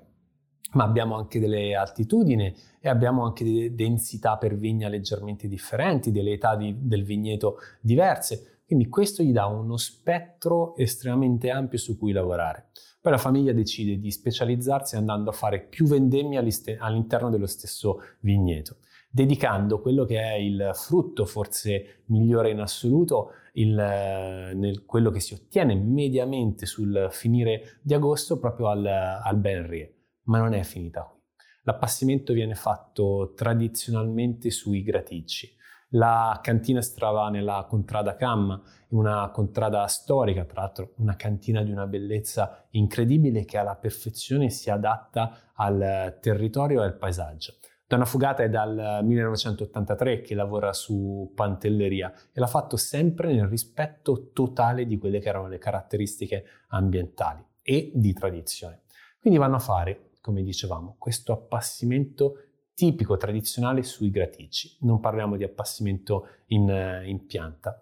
ma 0.71 0.83
abbiamo 0.83 1.15
anche 1.15 1.39
delle 1.39 1.75
altitudini 1.75 2.51
e 2.81 2.89
abbiamo 2.89 3.25
anche 3.25 3.43
delle 3.43 3.75
densità 3.75 4.37
per 4.37 4.55
vigna 4.55 4.87
leggermente 4.87 5.47
differenti, 5.47 6.11
delle 6.11 6.31
età 6.31 6.55
di, 6.55 6.75
del 6.79 7.03
vigneto 7.03 7.57
diverse, 7.79 8.61
quindi 8.65 8.87
questo 8.87 9.21
gli 9.21 9.31
dà 9.31 9.45
uno 9.45 9.77
spettro 9.77 10.75
estremamente 10.75 11.51
ampio 11.51 11.77
su 11.77 11.95
cui 11.95 12.11
lavorare. 12.11 12.69
Poi 13.05 13.13
la 13.13 13.19
famiglia 13.19 13.53
decide 13.53 13.99
di 13.99 14.09
specializzarsi 14.09 14.95
andando 14.95 15.29
a 15.29 15.33
fare 15.33 15.61
più 15.61 15.85
vendemmie 15.85 16.39
all'interno 16.79 17.29
dello 17.29 17.45
stesso 17.45 17.99
vigneto, 18.21 18.77
dedicando 19.11 19.79
quello 19.79 20.05
che 20.05 20.19
è 20.19 20.33
il 20.33 20.71
frutto 20.73 21.27
forse 21.27 22.01
migliore 22.05 22.49
in 22.49 22.61
assoluto, 22.61 23.33
il, 23.53 23.75
nel, 23.75 24.85
quello 24.87 25.11
che 25.11 25.19
si 25.19 25.35
ottiene 25.35 25.75
mediamente 25.75 26.65
sul 26.65 27.09
finire 27.11 27.77
di 27.83 27.93
agosto 27.93 28.39
proprio 28.39 28.69
al, 28.69 28.83
al 28.87 29.37
Ben 29.37 29.67
Rie. 29.67 29.97
Ma 30.23 30.39
non 30.39 30.55
è 30.55 30.63
finita 30.63 31.03
qui. 31.03 31.21
L'appassimento 31.61 32.33
viene 32.33 32.55
fatto 32.55 33.33
tradizionalmente 33.35 34.49
sui 34.49 34.81
graticci. 34.81 35.54
La 35.89 36.39
cantina 36.41 36.81
si 36.81 36.95
trova 36.95 37.29
nella 37.29 37.65
Contrada 37.69 38.15
Camma, 38.15 38.61
una 38.89 39.29
contrada 39.31 39.85
storica, 39.87 40.43
tra 40.45 40.61
l'altro 40.61 40.93
una 40.97 41.15
cantina 41.15 41.61
di 41.63 41.71
una 41.71 41.85
bellezza 41.85 42.65
incredibile 42.71 43.45
che 43.45 43.57
alla 43.57 43.75
perfezione 43.75 44.49
si 44.49 44.69
adatta 44.69 45.51
al 45.53 46.17
territorio 46.21 46.81
e 46.81 46.85
al 46.85 46.97
paesaggio. 46.97 47.53
Donna 47.87 48.05
Fugata 48.05 48.41
è 48.41 48.49
dal 48.49 49.01
1983 49.03 50.21
che 50.21 50.33
lavora 50.33 50.73
su 50.73 51.31
Pantelleria 51.35 52.11
e 52.33 52.39
l'ha 52.39 52.47
fatto 52.47 52.77
sempre 52.77 53.31
nel 53.31 53.47
rispetto 53.47 54.31
totale 54.33 54.87
di 54.87 54.97
quelle 54.97 55.19
che 55.19 55.29
erano 55.29 55.47
le 55.47 55.59
caratteristiche 55.59 56.45
ambientali 56.69 57.45
e 57.61 57.91
di 57.93 58.11
tradizione. 58.11 58.81
Quindi 59.19 59.37
vanno 59.37 59.57
a 59.57 59.59
fare, 59.59 60.09
come 60.19 60.41
dicevamo, 60.41 60.95
questo 60.97 61.31
appassimento 61.31 62.37
tipico 62.75 63.17
tradizionale 63.17 63.81
sui 63.81 64.11
graticci. 64.11 64.77
Non 64.81 64.99
parliamo 64.99 65.37
di 65.37 65.43
appassimento 65.43 66.27
in, 66.47 67.01
in 67.05 67.25
pianta. 67.25 67.81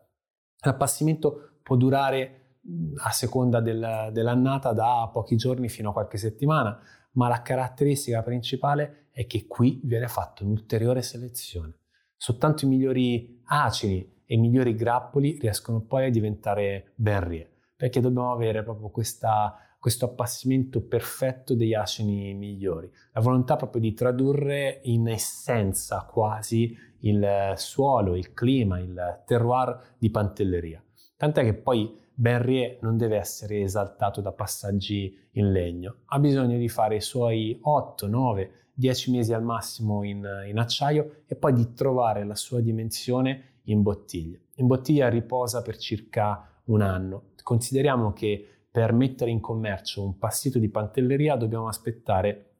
L'appassimento 0.62 1.57
può 1.62 1.75
durare 1.75 2.59
a 3.03 3.12
seconda 3.12 3.59
del, 3.59 4.09
dell'annata 4.13 4.71
da 4.71 5.09
pochi 5.12 5.35
giorni 5.35 5.67
fino 5.67 5.89
a 5.89 5.93
qualche 5.93 6.17
settimana, 6.17 6.79
ma 7.13 7.27
la 7.27 7.41
caratteristica 7.41 8.23
principale 8.23 9.09
è 9.12 9.25
che 9.25 9.45
qui 9.47 9.81
viene 9.83 10.07
fatta 10.07 10.43
un'ulteriore 10.43 11.01
selezione. 11.01 11.79
Soltanto 12.15 12.65
i 12.65 12.69
migliori 12.69 13.41
acini 13.45 14.21
e 14.25 14.35
i 14.35 14.38
migliori 14.38 14.75
grappoli 14.75 15.38
riescono 15.39 15.81
poi 15.81 16.05
a 16.05 16.09
diventare 16.09 16.93
berrie, 16.95 17.50
perché 17.75 18.00
dobbiamo 18.00 18.31
avere 18.31 18.63
proprio 18.63 18.89
questa 18.89 19.57
questo 19.83 20.05
appassimento 20.05 20.79
perfetto 20.79 21.55
degli 21.55 21.73
acini 21.73 22.33
migliori, 22.35 22.89
la 23.11 23.19
volontà 23.19 23.57
proprio 23.57 23.81
di 23.81 23.93
tradurre 23.93 24.79
in 24.83 25.09
essenza 25.09 26.07
quasi 26.09 26.73
il 26.99 27.51
suolo, 27.57 28.15
il 28.15 28.31
clima, 28.31 28.79
il 28.79 29.23
terroir 29.25 29.95
di 29.97 30.09
Pantelleria. 30.09 30.81
Tant'è 31.17 31.43
che 31.43 31.55
poi 31.55 31.99
Benrier 32.13 32.77
non 32.79 32.95
deve 32.95 33.17
essere 33.17 33.59
esaltato 33.59 34.21
da 34.21 34.31
passaggi 34.31 35.13
in 35.31 35.51
legno, 35.51 36.03
ha 36.05 36.17
bisogno 36.17 36.57
di 36.57 36.69
fare 36.69 36.95
i 36.95 37.01
suoi 37.01 37.59
8, 37.61 38.07
9, 38.07 38.51
10 38.73 39.11
mesi 39.11 39.33
al 39.33 39.43
massimo 39.43 40.03
in, 40.03 40.25
in 40.47 40.59
acciaio 40.59 41.23
e 41.27 41.35
poi 41.35 41.51
di 41.51 41.73
trovare 41.73 42.23
la 42.23 42.35
sua 42.35 42.61
dimensione 42.61 43.59
in 43.63 43.81
bottiglia. 43.81 44.37
In 44.55 44.67
bottiglia 44.67 45.09
riposa 45.09 45.61
per 45.61 45.75
circa 45.75 46.61
un 46.67 46.79
anno. 46.79 47.31
Consideriamo 47.43 48.13
che 48.13 48.52
per 48.73 48.91
mettere 48.91 49.29
in 49.29 49.39
commercio 49.39 50.03
un 50.03 50.17
passito 50.17 50.57
di 50.57 50.67
pantelleria 50.67 51.35
dobbiamo 51.35 51.67
aspettare 51.67 52.55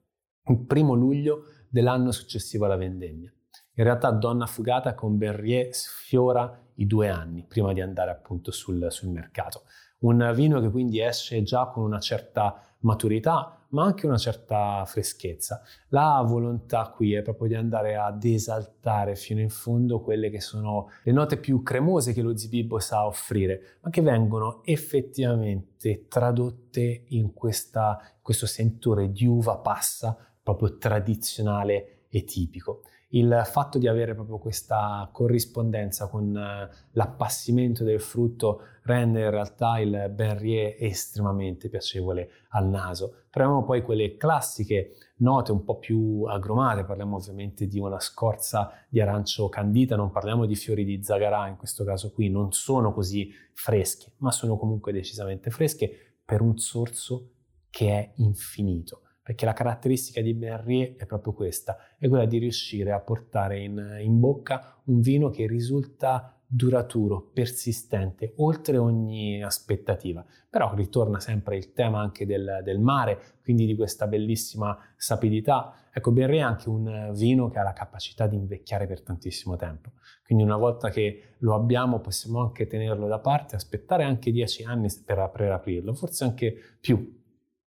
il 0.46 0.60
primo 0.60 0.93
luglio 0.93 1.46
dell'anno 1.67 2.12
successivo 2.12 2.65
alla 2.65 2.75
vendemmia. 2.75 3.34
In 3.74 3.84
realtà 3.84 4.12
Donna 4.12 4.46
Fugata 4.46 4.93
con 4.93 5.17
Berrier 5.17 5.74
sfiora 5.74 6.55
i 6.75 6.86
due 6.86 7.10
anni 7.10 7.43
prima 7.43 7.74
di 7.74 7.82
andare 7.82 8.12
appunto 8.12 8.51
sul, 8.51 8.91
sul 8.91 9.10
mercato. 9.10 9.63
Un 10.01 10.32
vino 10.36 10.62
che 10.62 10.70
quindi 10.70 11.01
esce 11.01 11.41
già 11.41 11.65
con 11.70 11.84
una 11.84 12.00
certa 12.00 12.62
maturità, 12.82 13.62
ma 13.74 13.84
anche 13.84 14.06
una 14.06 14.18
certa 14.18 14.84
freschezza. 14.86 15.62
La 15.89 16.24
volontà 16.25 16.92
qui 16.96 17.13
è 17.13 17.22
proprio 17.22 17.50
di 17.50 17.56
andare 17.56 17.96
ad 17.96 18.24
esaltare 18.24 19.15
fino 19.15 19.42
in 19.42 19.50
fondo 19.50 20.01
quelle 20.01 20.30
che 20.30 20.39
sono 20.39 20.89
le 21.03 21.12
note 21.12 21.38
più 21.38 21.62
cremose 21.62 22.13
che 22.13 22.22
lo 22.22 22.36
Zibibbo 22.36 22.80
sa 22.80 23.06
offrire, 23.06 23.77
ma 23.82 23.89
che 23.89 24.01
vengono 24.01 24.63
effettivamente 24.63 26.08
tradotte 26.08 27.06
in 27.10 27.34
questa, 27.34 28.00
questo 28.22 28.46
sentore 28.46 29.12
di 29.12 29.25
uva 29.25 29.58
passa 29.58 30.18
proprio 30.42 30.77
tradizionale 30.77 32.06
e 32.10 32.24
tipico 32.24 32.82
il 33.13 33.43
fatto 33.46 33.77
di 33.77 33.88
avere 33.88 34.15
proprio 34.15 34.39
questa 34.39 35.08
corrispondenza 35.12 36.08
con 36.08 36.36
eh, 36.36 36.70
l'appassimento 36.91 37.84
del 37.84 38.01
frutto 38.01 38.62
rende 38.84 39.22
in 39.22 39.29
realtà 39.29 39.79
il 39.79 40.12
Benrier 40.13 40.75
estremamente 40.79 41.70
piacevole 41.70 42.29
al 42.50 42.67
naso. 42.67 43.25
Troviamo 43.29 43.63
poi 43.63 43.84
quelle 43.84 44.17
classiche 44.17 44.96
note 45.17 45.51
un 45.51 45.63
po' 45.63 45.77
più 45.77 46.24
agrumate, 46.24 46.86
parliamo 46.86 47.17
ovviamente 47.17 47.67
di 47.67 47.79
una 47.79 48.00
scorza 48.00 48.72
di 48.89 49.00
arancio 49.00 49.48
candita, 49.48 49.96
non 49.96 50.12
parliamo 50.12 50.46
di 50.46 50.55
fiori 50.55 50.84
di 50.84 51.03
zagarà 51.03 51.48
in 51.48 51.58
questo 51.58 51.84
caso 51.84 52.12
qui, 52.12 52.29
non 52.29 52.51
sono 52.51 52.93
così 52.93 53.32
fresche, 53.53 54.13
ma 54.17 54.32
sono 54.32 54.58
comunque 54.58 54.91
decisamente 54.91 55.51
fresche 55.51 56.17
per 56.25 56.41
un 56.41 56.58
sorso 56.58 57.29
che 57.70 57.89
è 57.89 58.12
infinito 58.17 59.01
perché 59.24 59.46
la 59.46 59.53
caratteristica 59.53 60.22
di 60.22 60.34
Benrier 60.34 60.96
è 60.98 61.06
proprio 61.06 61.34
questa, 61.34 61.77
è 61.98 62.10
quella 62.10 62.25
di 62.25 62.39
riuscire 62.39 62.92
a 62.92 63.00
portare 63.00 63.60
in, 63.62 64.00
in 64.01 64.20
bocca 64.20 64.82
un 64.86 65.00
vino 65.00 65.30
che 65.30 65.48
risulta 65.48 66.38
duraturo, 66.46 67.32
persistente, 67.34 68.34
oltre 68.38 68.77
ogni 68.77 69.42
aspettativa. 69.42 70.24
Però 70.50 70.75
ritorna 70.75 71.20
sempre 71.20 71.58
il 71.58 71.74
tema 71.74 72.00
anche 72.00 72.27
del, 72.27 72.60
del 72.63 72.80
mare, 72.80 73.38
quindi 73.42 73.65
di 73.65 73.75
questa 73.75 74.06
bellissima 74.06 74.77
sapidità. 74.96 75.74
Ecco, 75.92 76.12
Berry 76.12 76.38
è 76.38 76.42
anche 76.42 76.70
un 76.70 77.12
vino 77.15 77.50
che 77.50 77.58
ha 77.58 77.63
la 77.63 77.74
capacità 77.74 78.27
di 78.27 78.36
invecchiare 78.36 78.86
per 78.86 79.01
tantissimo 79.01 79.56
tempo. 79.56 79.94
Quindi 80.24 80.44
una 80.44 80.58
volta 80.58 80.89
che 80.89 81.36
lo 81.39 81.56
abbiamo 81.56 82.01
possiamo 82.01 82.42
anche 82.42 82.68
tenerlo 82.68 83.08
da 83.08 83.20
parte, 83.20 83.56
aspettare 83.56 84.03
anche 84.03 84.32
dieci 84.32 84.63
anni 84.63 84.89
per, 85.03 85.32
per 85.34 85.51
aprirlo, 85.51 85.94
forse 85.96 86.24
anche 86.24 86.56
più, 86.80 87.23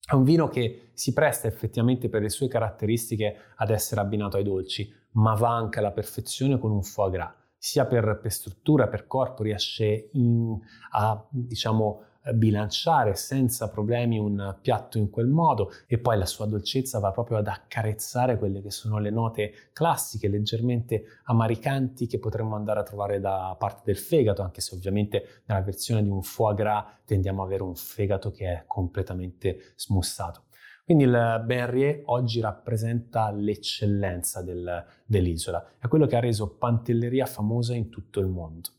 è 0.06 0.14
un 0.16 0.24
vino 0.24 0.50
che 0.50 0.90
si 0.94 1.14
presta 1.14 1.48
effettivamente 1.48 2.10
per 2.10 2.22
le 2.22 2.30
sue 2.30 2.50
caratteristiche 2.50 3.54
ad 3.56 3.70
essere 3.70 4.02
abbinato 4.02 4.38
ai 4.38 4.44
dolci, 4.44 4.94
ma 5.12 5.34
va 5.34 5.56
anche 5.56 5.80
alla 5.80 5.92
perfezione 5.92 6.60
con 6.60 6.72
un 6.72 6.84
foie 6.84 7.12
gras. 7.12 7.34
Sia 7.58 7.86
per, 7.86 8.20
per 8.22 8.32
struttura, 8.32 8.90
per 8.90 9.08
corpo, 9.08 9.44
riesce 9.44 10.10
in, 10.14 10.60
a 10.92 11.26
diciamo, 11.30 12.04
bilanciare 12.32 13.16
senza 13.16 13.70
problemi 13.70 14.18
un 14.18 14.58
piatto 14.62 14.98
in 14.98 15.10
quel 15.10 15.28
modo 15.28 15.72
e 15.88 15.98
poi 15.98 16.18
la 16.18 16.26
sua 16.26 16.46
dolcezza 16.46 17.00
va 17.00 17.12
proprio 17.12 17.38
ad 17.38 17.48
accarezzare 17.48 18.38
quelle 18.38 18.62
che 18.62 18.72
sono 18.72 19.00
le 19.00 19.10
note 19.10 19.70
classiche, 19.74 20.30
leggermente 20.30 21.20
amaricanti 21.26 22.08
che 22.08 22.20
potremmo 22.20 22.56
andare 22.56 22.80
a 22.80 22.84
trovare 22.84 23.20
da 23.20 23.56
parte 23.60 23.82
del 23.86 23.98
fegato, 23.98 24.42
anche 24.42 24.62
se 24.62 24.76
ovviamente 24.76 25.44
nella 25.46 25.62
versione 25.62 26.02
di 26.02 26.10
un 26.10 26.24
foie 26.24 26.56
gras 26.56 26.86
tendiamo 27.06 27.42
ad 27.42 27.48
avere 27.48 27.64
un 27.64 27.76
fegato 27.76 28.32
che 28.32 28.46
è 28.46 28.64
completamente 28.68 29.74
smussato. 29.76 30.46
Quindi 30.86 31.06
il 31.06 31.44
Benrier 31.46 32.02
oggi 32.06 32.42
rappresenta 32.42 33.32
l'eccellenza 33.32 34.42
del, 34.42 34.86
dell'isola, 35.06 35.66
è 35.80 35.88
quello 35.88 36.08
che 36.08 36.18
ha 36.18 36.20
reso 36.20 36.56
Pantelleria 36.56 37.26
famosa 37.26 37.74
in 37.74 37.90
tutto 37.90 38.20
il 38.20 38.28
mondo 38.28 38.70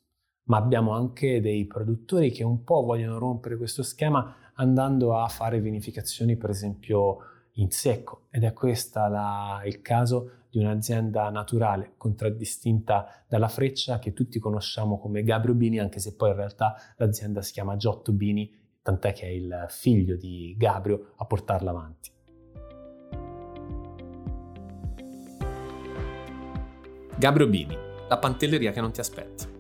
ma 0.45 0.57
abbiamo 0.57 0.93
anche 0.93 1.41
dei 1.41 1.67
produttori 1.67 2.31
che 2.31 2.45
un 2.45 2.65
po' 2.65 2.83
vogliono 2.83 3.19
rompere 3.19 3.57
questo 3.57 3.83
schema 3.83 4.37
andando 4.55 5.17
a 5.17 5.29
fare 5.29 5.61
vinificazioni 5.61 6.37
per 6.37 6.51
esempio 6.51 7.19
in 7.53 7.71
secco 7.71 8.27
ed 8.31 8.45
è 8.45 8.53
questo 8.53 9.01
il 9.65 9.81
caso 9.81 10.31
di 10.51 10.59
un'azienda 10.59 11.31
naturale 11.31 11.95
contraddistinta 11.97 13.25
dalla 13.29 13.49
freccia 13.49 13.99
che 13.99 14.13
tutti 14.13 14.39
conosciamo 14.39 14.99
come 14.99 15.23
Gabrio 15.23 15.55
Bini 15.55 15.79
anche 15.79 15.99
se 15.99 16.15
poi 16.15 16.31
in 16.31 16.37
realtà 16.37 16.75
l'azienda 16.97 17.43
si 17.43 17.53
chiama 17.53 17.77
Giotto 17.77 18.13
Bini 18.13 18.63
tant'è 18.83 19.13
che 19.13 19.27
è 19.27 19.31
il 19.31 19.67
figlio 19.69 20.15
di 20.15 20.55
Gabrio 20.59 21.15
a 21.17 21.25
portarla 21.25 21.71
avanti. 21.71 22.13
Gabrio 27.17 27.47
Bini, 27.47 27.77
la 28.09 28.19
pantelleria 28.19 28.73
che 28.73 28.81
non 28.83 28.93
ti 28.93 29.01
aspetti. 29.01 29.54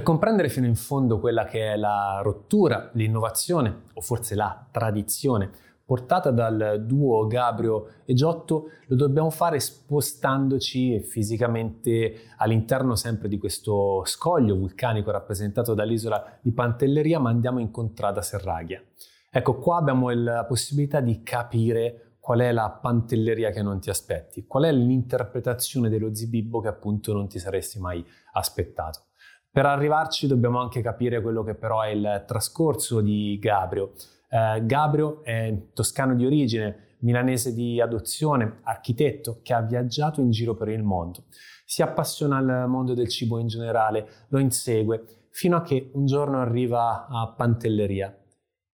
Per 0.00 0.08
comprendere 0.08 0.48
fino 0.48 0.64
in 0.64 0.76
fondo 0.76 1.20
quella 1.20 1.44
che 1.44 1.74
è 1.74 1.76
la 1.76 2.20
rottura, 2.22 2.88
l'innovazione 2.94 3.82
o 3.92 4.00
forse 4.00 4.34
la 4.34 4.66
tradizione 4.70 5.50
portata 5.84 6.30
dal 6.30 6.84
duo 6.86 7.26
Gabrio 7.26 7.96
e 8.06 8.14
Giotto, 8.14 8.70
lo 8.86 8.96
dobbiamo 8.96 9.28
fare 9.28 9.60
spostandoci 9.60 11.00
fisicamente 11.00 12.14
all'interno 12.38 12.94
sempre 12.94 13.28
di 13.28 13.36
questo 13.36 14.02
scoglio 14.06 14.56
vulcanico 14.56 15.10
rappresentato 15.10 15.74
dall'isola 15.74 16.38
di 16.40 16.52
Pantelleria, 16.52 17.18
ma 17.18 17.28
andiamo 17.28 17.58
in 17.58 17.70
contrada 17.70 18.22
Serraghia. 18.22 18.82
Ecco, 19.30 19.58
qua 19.58 19.76
abbiamo 19.76 20.08
la 20.08 20.46
possibilità 20.46 21.00
di 21.00 21.22
capire 21.22 22.14
qual 22.20 22.40
è 22.40 22.52
la 22.52 22.70
pantelleria 22.70 23.50
che 23.50 23.60
non 23.60 23.80
ti 23.80 23.90
aspetti, 23.90 24.46
qual 24.46 24.64
è 24.64 24.72
l'interpretazione 24.72 25.90
dello 25.90 26.14
zibibbo 26.14 26.60
che 26.60 26.68
appunto 26.68 27.12
non 27.12 27.28
ti 27.28 27.38
saresti 27.38 27.78
mai 27.78 28.02
aspettato. 28.32 29.08
Per 29.52 29.66
arrivarci 29.66 30.28
dobbiamo 30.28 30.60
anche 30.60 30.80
capire 30.80 31.20
quello 31.20 31.42
che 31.42 31.56
però 31.56 31.82
è 31.82 31.88
il 31.88 32.22
trascorso 32.24 33.00
di 33.00 33.36
Gabrio. 33.40 33.94
Eh, 34.28 34.64
Gabrio 34.64 35.24
è 35.24 35.72
toscano 35.74 36.14
di 36.14 36.24
origine, 36.24 36.98
milanese 37.00 37.52
di 37.52 37.80
adozione, 37.80 38.60
architetto 38.62 39.40
che 39.42 39.52
ha 39.52 39.60
viaggiato 39.60 40.20
in 40.20 40.30
giro 40.30 40.54
per 40.54 40.68
il 40.68 40.84
mondo. 40.84 41.24
Si 41.64 41.82
appassiona 41.82 42.36
al 42.36 42.68
mondo 42.68 42.94
del 42.94 43.08
cibo 43.08 43.40
in 43.40 43.48
generale, 43.48 44.26
lo 44.28 44.38
insegue, 44.38 45.26
fino 45.30 45.56
a 45.56 45.62
che 45.62 45.90
un 45.94 46.06
giorno 46.06 46.40
arriva 46.40 47.08
a 47.08 47.34
Pantelleria 47.36 48.16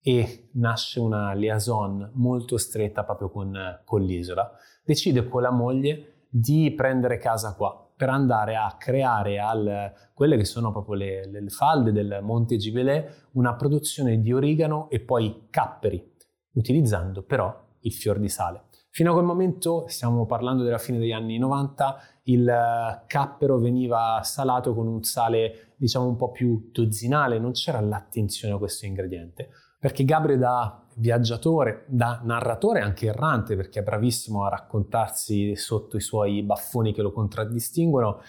e 0.03 0.51
nasce 0.55 1.01
una 1.01 1.33
liaison 1.33 2.11
molto 2.17 2.59
stretta 2.59 3.03
proprio 3.03 3.31
con, 3.31 3.81
con 3.87 4.03
l'isola. 4.03 4.53
Decide 4.85 5.27
con 5.27 5.41
la 5.41 5.51
moglie 5.51 6.27
di 6.29 6.71
prendere 6.73 7.17
casa 7.17 7.55
qua 7.55 7.86
per 7.97 8.11
andare 8.11 8.57
a 8.57 8.77
creare 8.79 9.39
al, 9.39 9.93
quelle 10.13 10.37
che 10.37 10.45
sono 10.45 10.71
proprio 10.71 10.95
le, 10.95 11.31
le 11.31 11.49
falde 11.49 11.93
del 11.93 12.19
Monte 12.23 12.57
Gibelè 12.57 13.09
una 13.33 13.55
produzione 13.55 14.21
di 14.21 14.33
origano 14.33 14.91
e 14.91 15.01
poi 15.01 15.47
capperi, 15.51 16.15
utilizzando 16.53 17.23
però 17.23 17.65
il 17.81 17.93
fior 17.93 18.19
di 18.19 18.29
sale. 18.29 18.65
Fino 18.91 19.11
a 19.11 19.13
quel 19.15 19.27
momento, 19.27 19.85
stiamo 19.89 20.25
parlando 20.25 20.63
della 20.63 20.79
fine 20.79 20.99
degli 20.99 21.13
anni 21.13 21.37
90, 21.37 21.97
il 22.25 23.03
cappero 23.07 23.59
veniva 23.59 24.21
salato 24.23 24.75
con 24.75 24.87
un 24.87 25.03
sale 25.03 25.75
diciamo 25.77 26.07
un 26.07 26.17
po' 26.17 26.31
più 26.31 26.71
dozzinale, 26.73 27.39
non 27.39 27.53
c'era 27.53 27.81
l'attenzione 27.81 28.55
a 28.55 28.59
questo 28.59 28.87
ingrediente, 28.87 29.51
perché 29.79 30.05
Gabriel 30.05 30.39
da 30.39 30.86
viaggiatore, 30.97 31.85
da 31.89 32.21
narratore 32.23 32.81
anche 32.81 33.07
errante, 33.07 33.57
perché 33.57 33.81
è 33.81 33.83
bravissimo 33.83 34.45
a 34.45 34.49
raccontarsi 34.49 35.57
sotto 35.57 35.97
i 35.97 36.01
suoi 36.01 36.43
baffoni 36.43 36.93
che 36.93 37.03
lo 37.03 37.13
contraddistinguono, 37.13 38.21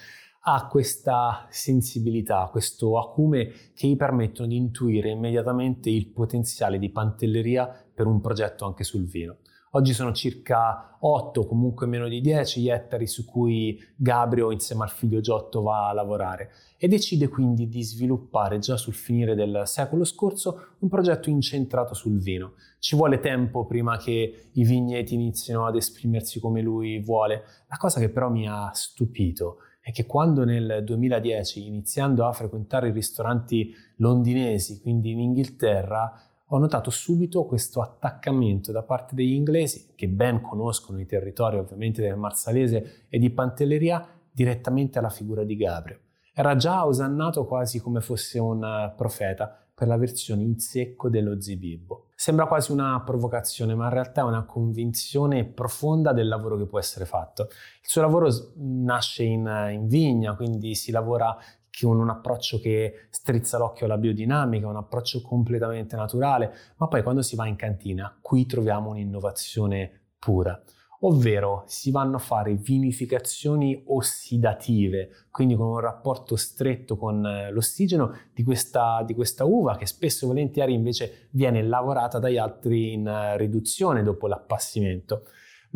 ha 0.49 0.67
questa 0.67 1.45
sensibilità, 1.49 2.47
questo 2.49 2.97
acume 2.97 3.51
che 3.73 3.87
gli 3.87 3.97
permettono 3.97 4.47
di 4.47 4.55
intuire 4.55 5.09
immediatamente 5.09 5.89
il 5.89 6.07
potenziale 6.07 6.79
di 6.79 6.89
pantelleria 6.89 7.67
per 7.93 8.05
un 8.05 8.21
progetto 8.21 8.65
anche 8.65 8.85
sul 8.85 9.05
vino. 9.05 9.37
Oggi 9.77 9.93
sono 9.93 10.11
circa 10.11 10.97
8, 11.01 11.45
comunque 11.45 11.85
meno 11.85 12.07
di 12.07 12.19
10 12.19 12.61
gli 12.61 12.69
ettari 12.69 13.05
su 13.05 13.25
cui 13.25 13.79
Gabrio 13.95 14.51
insieme 14.51 14.81
al 14.81 14.89
figlio 14.89 15.19
Giotto 15.19 15.61
va 15.61 15.87
a 15.87 15.93
lavorare 15.93 16.49
e 16.79 16.87
decide 16.87 17.27
quindi 17.27 17.69
di 17.69 17.83
sviluppare 17.83 18.57
già 18.57 18.75
sul 18.75 18.95
finire 18.95 19.35
del 19.35 19.61
secolo 19.65 20.03
scorso 20.03 20.69
un 20.79 20.89
progetto 20.89 21.29
incentrato 21.29 21.93
sul 21.93 22.17
vino. 22.17 22.53
Ci 22.79 22.95
vuole 22.95 23.19
tempo 23.19 23.67
prima 23.67 23.97
che 23.97 24.49
i 24.51 24.63
vigneti 24.63 25.13
inizino 25.13 25.67
ad 25.67 25.75
esprimersi 25.75 26.39
come 26.39 26.63
lui 26.63 26.99
vuole. 26.99 27.43
La 27.67 27.77
cosa 27.77 27.99
che 27.99 28.09
però 28.09 28.31
mi 28.31 28.47
ha 28.47 28.71
stupito 28.73 29.57
è 29.79 29.91
che 29.91 30.07
quando 30.07 30.43
nel 30.43 30.81
2010, 30.83 31.67
iniziando 31.67 32.25
a 32.25 32.33
frequentare 32.33 32.89
i 32.89 32.91
ristoranti 32.91 33.73
londinesi, 33.97 34.81
quindi 34.81 35.11
in 35.11 35.19
Inghilterra, 35.19 36.26
ho 36.49 36.57
notato 36.57 36.89
subito 36.89 37.45
questo 37.45 37.81
attaccamento 37.81 38.71
da 38.71 38.83
parte 38.83 39.15
degli 39.15 39.33
inglesi, 39.33 39.91
che 39.95 40.07
ben 40.07 40.41
conoscono 40.41 40.99
i 40.99 41.05
territori 41.05 41.57
ovviamente 41.57 42.01
del 42.01 42.15
Marsalese 42.15 43.05
e 43.09 43.19
di 43.19 43.29
Pantelleria, 43.29 44.07
direttamente 44.31 44.99
alla 44.99 45.09
figura 45.09 45.43
di 45.43 45.57
Gabriel. 45.57 45.99
Era 46.33 46.55
già 46.55 46.85
osannato 46.85 47.45
quasi 47.45 47.79
come 47.79 47.99
fosse 47.99 48.39
un 48.39 48.63
eh, 48.63 48.93
profeta 48.95 49.59
per 49.73 49.87
la 49.87 49.97
versione 49.97 50.43
in 50.43 50.57
secco 50.59 51.09
dello 51.09 51.41
zibibbo. 51.41 52.05
Sembra 52.15 52.47
quasi 52.47 52.71
una 52.71 53.01
provocazione, 53.03 53.75
ma 53.75 53.85
in 53.85 53.93
realtà 53.93 54.21
è 54.21 54.23
una 54.23 54.45
convinzione 54.45 55.45
profonda 55.45 56.13
del 56.13 56.27
lavoro 56.27 56.57
che 56.57 56.65
può 56.65 56.79
essere 56.79 57.05
fatto. 57.05 57.43
Il 57.43 57.89
suo 57.89 58.01
lavoro 58.01 58.29
nasce 58.55 59.23
in, 59.23 59.69
in 59.71 59.87
vigna, 59.87 60.35
quindi 60.35 60.75
si 60.75 60.91
lavora 60.91 61.35
con 61.85 61.99
un 61.99 62.09
approccio 62.09 62.59
che 62.59 63.07
strizza 63.09 63.57
l'occhio 63.57 63.85
alla 63.85 63.97
biodinamica, 63.97 64.67
un 64.67 64.77
approccio 64.77 65.21
completamente 65.21 65.95
naturale, 65.95 66.51
ma 66.77 66.87
poi 66.87 67.03
quando 67.03 67.21
si 67.21 67.35
va 67.35 67.47
in 67.47 67.55
cantina, 67.55 68.17
qui 68.21 68.45
troviamo 68.45 68.89
un'innovazione 68.89 70.09
pura 70.17 70.59
ovvero 71.01 71.63
si 71.67 71.91
vanno 71.91 72.15
a 72.15 72.19
fare 72.19 72.55
vinificazioni 72.55 73.83
ossidative, 73.85 75.09
quindi 75.29 75.55
con 75.55 75.67
un 75.67 75.79
rapporto 75.79 76.35
stretto 76.35 76.97
con 76.97 77.23
eh, 77.25 77.51
l'ossigeno 77.51 78.13
di 78.33 78.43
questa, 78.43 79.03
di 79.05 79.13
questa 79.13 79.45
uva 79.45 79.75
che 79.75 79.85
spesso 79.85 80.25
e 80.25 80.27
volentieri 80.29 80.73
invece 80.73 81.27
viene 81.31 81.61
lavorata 81.61 82.17
dagli 82.17 82.37
altri 82.37 82.93
in 82.93 83.05
eh, 83.05 83.37
riduzione 83.37 84.01
dopo 84.01 84.27
l'appassimento. 84.27 85.23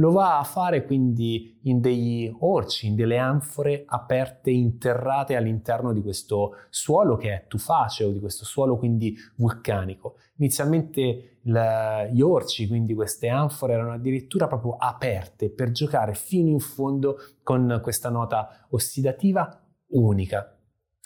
Lo 0.02 0.10
va 0.12 0.40
a 0.40 0.44
fare 0.44 0.84
quindi 0.84 1.60
in 1.66 1.80
degli 1.80 2.28
orci, 2.40 2.88
in 2.88 2.96
delle 2.96 3.20
anfore 3.20 3.84
aperte, 3.86 4.50
interrate 4.50 5.36
all'interno 5.36 5.94
di 5.94 6.02
questo 6.02 6.56
suolo 6.72 7.18
che 7.18 7.30
è 7.32 7.46
tufaceo, 7.48 8.10
di 8.10 8.20
questo 8.20 8.44
suolo 8.44 8.78
quindi 8.78 9.16
vulcanico. 9.36 10.16
Inizialmente 10.38 11.38
gli 11.44 12.22
orci, 12.22 12.68
quindi 12.68 12.96
queste 12.96 13.30
anfore, 13.30 13.74
erano 13.74 13.94
addirittura 13.94 14.48
proprio 14.48 14.76
aperte 14.76 15.52
per 15.52 15.70
giocare 15.70 16.16
fino 16.16 16.50
in 16.50 16.60
fondo 16.60 17.18
con 17.44 17.80
questa 17.84 18.10
nota 18.10 18.66
ossidativa 18.72 19.64
unica. 19.90 20.56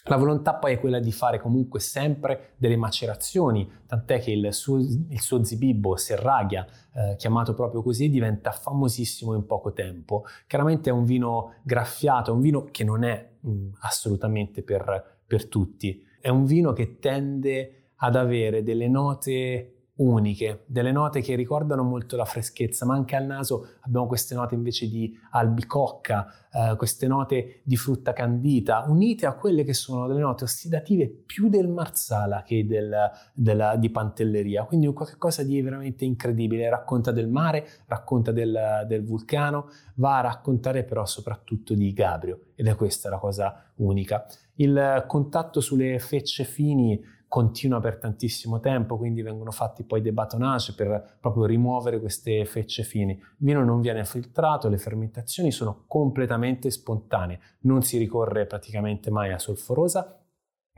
La 0.07 0.17
volontà 0.17 0.53
poi 0.53 0.73
è 0.73 0.79
quella 0.79 0.99
di 0.99 1.11
fare 1.11 1.39
comunque 1.39 1.79
sempre 1.79 2.53
delle 2.57 2.75
macerazioni, 2.77 3.67
tant'è 3.87 4.19
che 4.19 4.31
il 4.31 4.53
suo, 4.53 4.77
il 4.77 5.19
suo 5.19 5.43
zibibbo, 5.43 5.95
Serraghia, 5.95 6.65
eh, 6.93 7.15
chiamato 7.17 7.55
proprio 7.55 7.81
così, 7.81 8.09
diventa 8.09 8.51
famosissimo 8.51 9.33
in 9.33 9.47
poco 9.47 9.73
tempo. 9.73 10.25
Chiaramente 10.45 10.91
è 10.91 10.93
un 10.93 11.05
vino 11.05 11.55
graffiato, 11.63 12.29
è 12.29 12.33
un 12.35 12.41
vino 12.41 12.65
che 12.65 12.83
non 12.83 13.03
è 13.03 13.31
mh, 13.39 13.49
mm, 13.49 13.69
assolutamente 13.79 14.61
per, 14.61 15.21
per 15.25 15.47
tutti, 15.47 16.03
è 16.21 16.29
un 16.29 16.45
vino 16.45 16.71
che 16.71 16.99
tende 16.99 17.89
ad 17.95 18.15
avere 18.15 18.61
delle 18.61 18.87
note 18.87 19.74
uniche, 19.97 20.63
delle 20.65 20.91
note 20.91 21.21
che 21.21 21.35
ricordano 21.35 21.83
molto 21.83 22.17
la 22.17 22.25
freschezza, 22.25 22.85
ma 22.85 22.95
anche 22.95 23.15
al 23.15 23.25
naso 23.25 23.75
abbiamo 23.81 24.07
queste 24.07 24.35
note 24.35 24.53
invece 24.53 24.89
di 24.89 25.17
albicocca, 25.31 26.27
eh, 26.51 26.75
queste 26.75 27.07
note 27.07 27.61
di 27.63 27.77
frutta 27.77 28.11
candita, 28.11 28.85
unite 28.87 29.25
a 29.25 29.35
quelle 29.35 29.63
che 29.63 29.73
sono 29.73 30.07
delle 30.07 30.19
note 30.19 30.43
ossidative 30.43 31.07
più 31.07 31.47
del 31.47 31.69
marsala 31.69 32.43
che 32.43 32.65
del, 32.65 32.93
della, 33.33 33.77
di 33.77 33.89
pantelleria, 33.89 34.65
quindi 34.65 34.91
qualcosa 34.91 35.43
di 35.43 35.61
veramente 35.61 36.03
incredibile, 36.03 36.69
racconta 36.69 37.11
del 37.11 37.29
mare, 37.29 37.65
racconta 37.87 38.31
del, 38.33 38.85
del 38.87 39.05
vulcano, 39.05 39.69
va 39.95 40.17
a 40.17 40.21
raccontare 40.21 40.83
però 40.83 41.05
soprattutto 41.05 41.73
di 41.73 41.93
Gabrio 41.93 42.47
ed 42.55 42.67
è 42.67 42.75
questa 42.75 43.09
la 43.09 43.17
cosa 43.17 43.71
unica. 43.75 44.25
Il 44.55 45.03
contatto 45.07 45.59
sulle 45.59 45.99
fecce 45.99 46.43
fini 46.43 47.01
continua 47.27 47.79
per 47.79 47.97
tantissimo 47.97 48.59
tempo, 48.59 48.97
quindi 48.97 49.21
vengono 49.21 49.51
fatti 49.51 49.83
poi 49.83 50.01
dei 50.01 50.11
batonage 50.11 50.73
per 50.73 51.17
proprio 51.19 51.45
rimuovere 51.45 51.99
queste 51.99 52.45
fecce 52.45 52.83
fini. 52.83 53.13
Il 53.13 53.35
vino 53.37 53.63
non 53.63 53.81
viene 53.81 54.05
filtrato, 54.05 54.69
le 54.69 54.77
fermentazioni 54.77 55.51
sono 55.51 55.83
completamente 55.87 56.69
spontanee, 56.69 57.39
non 57.61 57.81
si 57.81 57.97
ricorre 57.97 58.45
praticamente 58.45 59.11
mai 59.11 59.31
a 59.31 59.39
solforosa, 59.39 60.19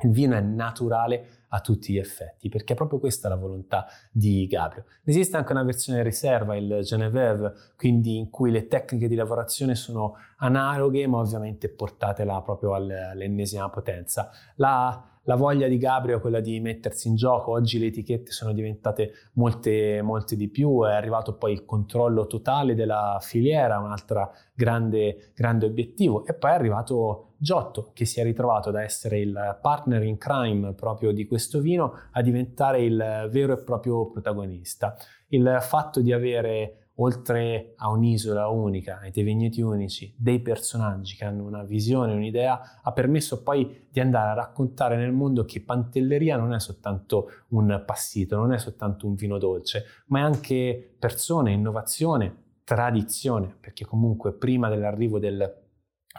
il 0.04 0.12
vino 0.12 0.36
è 0.36 0.42
naturale 0.42 1.46
a 1.50 1.60
tutti 1.60 1.94
gli 1.94 1.98
effetti, 1.98 2.50
perché 2.50 2.74
è 2.74 2.76
proprio 2.76 3.00
questa 3.00 3.30
la 3.30 3.36
volontà 3.36 3.88
di 4.12 4.46
Gabriel. 4.46 4.86
Esiste 5.04 5.38
anche 5.38 5.54
una 5.54 5.64
versione 5.64 6.04
riserva, 6.04 6.56
il 6.56 6.82
Genevieve, 6.84 7.54
quindi 7.76 8.18
in 8.18 8.30
cui 8.30 8.52
le 8.52 8.68
tecniche 8.68 9.08
di 9.08 9.16
lavorazione 9.16 9.74
sono 9.74 10.16
analoghe, 10.38 11.08
ma 11.08 11.18
ovviamente 11.18 11.70
portate 11.70 12.26
là 12.26 12.42
proprio 12.42 12.76
all'ennesima 12.76 13.70
potenza. 13.70 14.30
La 14.58 15.17
la 15.28 15.36
voglia 15.36 15.68
di 15.68 15.78
Gabriel 15.78 16.20
è 16.20 16.22
quella 16.22 16.40
di 16.40 16.58
mettersi 16.62 17.10
in 17.10 17.16
gioco, 17.16 17.52
oggi 17.52 17.80
le 17.80 17.88
etichette 17.88 18.32
sono 18.32 18.54
diventate 18.54 19.12
molte, 19.34 20.02
molte 20.02 20.38
di 20.38 20.48
più, 20.48 20.86
è 20.86 20.94
arrivato 20.94 21.36
poi 21.36 21.52
il 21.52 21.66
controllo 21.66 22.28
totale 22.28 22.76
della 22.76 23.18
filiera, 23.20 23.78
un 23.80 23.92
altro 23.92 24.32
grande, 24.54 25.32
grande 25.36 25.66
obiettivo, 25.66 26.26
e 26.26 26.34
poi 26.34 26.52
è 26.52 26.54
arrivato 26.54 27.34
Giotto 27.40 27.92
che 27.94 28.06
si 28.06 28.20
è 28.20 28.24
ritrovato 28.24 28.72
da 28.72 28.82
essere 28.82 29.20
il 29.20 29.60
partner 29.62 30.02
in 30.02 30.18
crime 30.18 30.74
proprio 30.74 31.12
di 31.12 31.28
questo 31.28 31.60
vino 31.60 31.94
a 32.14 32.22
diventare 32.24 32.82
il 32.82 33.28
vero 33.30 33.54
e 33.54 33.62
proprio 33.62 34.10
protagonista. 34.10 34.96
Il 35.28 35.60
fatto 35.62 36.02
di 36.02 36.12
avere 36.12 36.87
oltre 37.00 37.74
a 37.76 37.90
un'isola 37.90 38.48
unica, 38.48 39.00
ai 39.02 39.12
dei 39.12 39.24
vigneti 39.24 39.62
unici, 39.62 40.14
dei 40.18 40.40
personaggi 40.40 41.16
che 41.16 41.26
hanno 41.26 41.46
una 41.46 41.64
visione, 41.64 42.14
un'idea, 42.14 42.80
ha 42.82 42.92
permesso 42.92 43.44
poi 43.44 43.88
di 43.90 44.00
andare 44.00 44.30
a 44.30 44.34
raccontare 44.34 44.96
nel 44.96 45.12
mondo 45.12 45.46
che 45.46 45.62
Pantelleria 45.62 46.38
non 46.38 46.54
è 46.54 46.60
soltanto 46.60 47.30
un 47.50 47.84
passito, 47.86 48.38
non 48.38 48.54
è 48.54 48.58
soltanto 48.58 49.08
un 49.08 49.16
vino 49.16 49.38
dolce, 49.38 49.84
ma 50.08 50.20
è 50.20 50.24
anche 50.24 50.96
persone, 50.98 51.52
innovazione, 51.52 52.46
tradizione, 52.64 53.56
perché 53.60 53.86
comunque 53.86 54.34
prima 54.34 54.70
dell'arrivo 54.70 55.20
del 55.20 55.66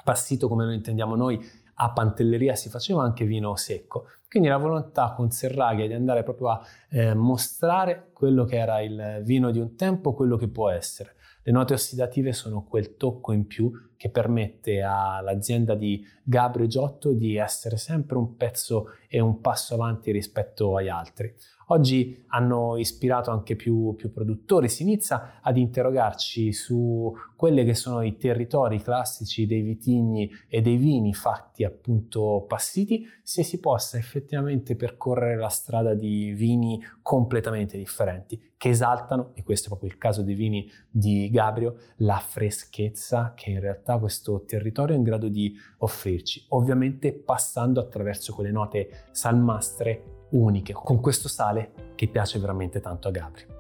passito 0.05 0.49
come 0.49 0.65
lo 0.65 0.73
intendiamo 0.73 1.17
noi 1.17 1.39
a 1.81 1.91
Pantelleria 1.93 2.55
si 2.55 2.69
faceva 2.69 3.03
anche 3.03 3.25
vino 3.25 3.55
secco. 3.57 4.07
Quindi 4.29 4.49
la 4.49 4.57
volontà 4.57 5.13
con 5.17 5.31
Serraglia 5.31 5.87
di 5.87 5.95
andare 5.95 6.23
proprio 6.23 6.49
a 6.49 6.67
eh, 6.91 7.15
mostrare 7.15 8.11
quello 8.13 8.45
che 8.45 8.57
era 8.57 8.81
il 8.81 9.23
vino 9.25 9.51
di 9.51 9.59
un 9.59 9.75
tempo, 9.75 10.13
quello 10.13 10.37
che 10.37 10.49
può 10.49 10.71
essere. 10.71 11.15
Le 11.43 11.53
note 11.53 11.73
ossidative 11.73 12.33
sono 12.33 12.65
quel 12.65 12.97
tocco 12.97 13.33
in 13.33 13.47
più 13.47 13.73
che 13.97 14.11
permette 14.11 14.83
all'azienda 14.83 15.75
di 15.75 16.05
Gabrio 16.23 16.67
Giotto 16.67 17.13
di 17.13 17.37
essere 17.37 17.79
sempre 17.79 18.19
un 18.19 18.37
pezzo 18.37 18.91
e 19.09 19.19
un 19.21 19.41
passo 19.41 19.75
avanti 19.75 20.11
rispetto 20.11 20.77
agli 20.77 20.89
altri. 20.89 21.35
Oggi 21.71 22.25
hanno 22.29 22.79
ispirato 22.79 23.31
anche 23.31 23.55
più, 23.55 23.95
più 23.95 24.11
produttori, 24.11 24.71
si 24.71 24.85
inizia 24.85 25.41
ad 25.43 25.59
interrogarci 25.59 26.51
su 26.53 27.13
quelli 27.37 27.63
che 27.65 27.75
sono 27.75 28.01
i 28.01 28.17
territori 28.17 28.81
classici 28.81 29.47
dei 29.47 29.61
vitigni 29.61 30.31
e 30.49 30.63
dei 30.63 30.77
vini 30.77 31.13
fatti 31.13 31.65
appunto 31.65 32.47
passiti, 32.49 33.07
se 33.23 33.43
si 33.43 33.61
possa 33.61 33.99
effettivamente 33.99 34.77
percorrere 34.77 35.37
la 35.37 35.49
strada 35.49 35.93
di 35.93 36.33
vini 36.33 36.83
completamente 37.03 37.77
differenti, 37.77 38.53
che 38.57 38.71
esaltano, 38.71 39.33
e 39.35 39.43
questo 39.43 39.67
è 39.67 39.69
proprio 39.69 39.91
il 39.91 39.99
caso 39.99 40.23
dei 40.23 40.35
vini 40.35 40.71
di 40.89 41.29
Gabrio, 41.31 41.77
la 41.97 42.19
freschezza 42.19 43.35
che 43.37 43.51
in 43.51 43.61
realtà 43.61 43.99
questo 43.99 44.45
territorio 44.47 44.95
è 44.95 44.99
in 44.99 45.05
grado 45.05 45.29
di 45.29 45.55
offrirci, 45.79 46.47
ovviamente 46.49 47.13
passando 47.13 47.79
attraverso 47.79 48.33
quelle 48.33 48.53
note 48.53 49.09
salmastre 49.11 50.17
uniche, 50.31 50.73
con 50.73 51.01
questo 51.01 51.29
sale 51.29 51.93
che 51.95 52.09
piace 52.09 52.39
veramente 52.39 52.81
tanto 52.81 53.09
a 53.09 53.11
Gabri. 53.11 53.57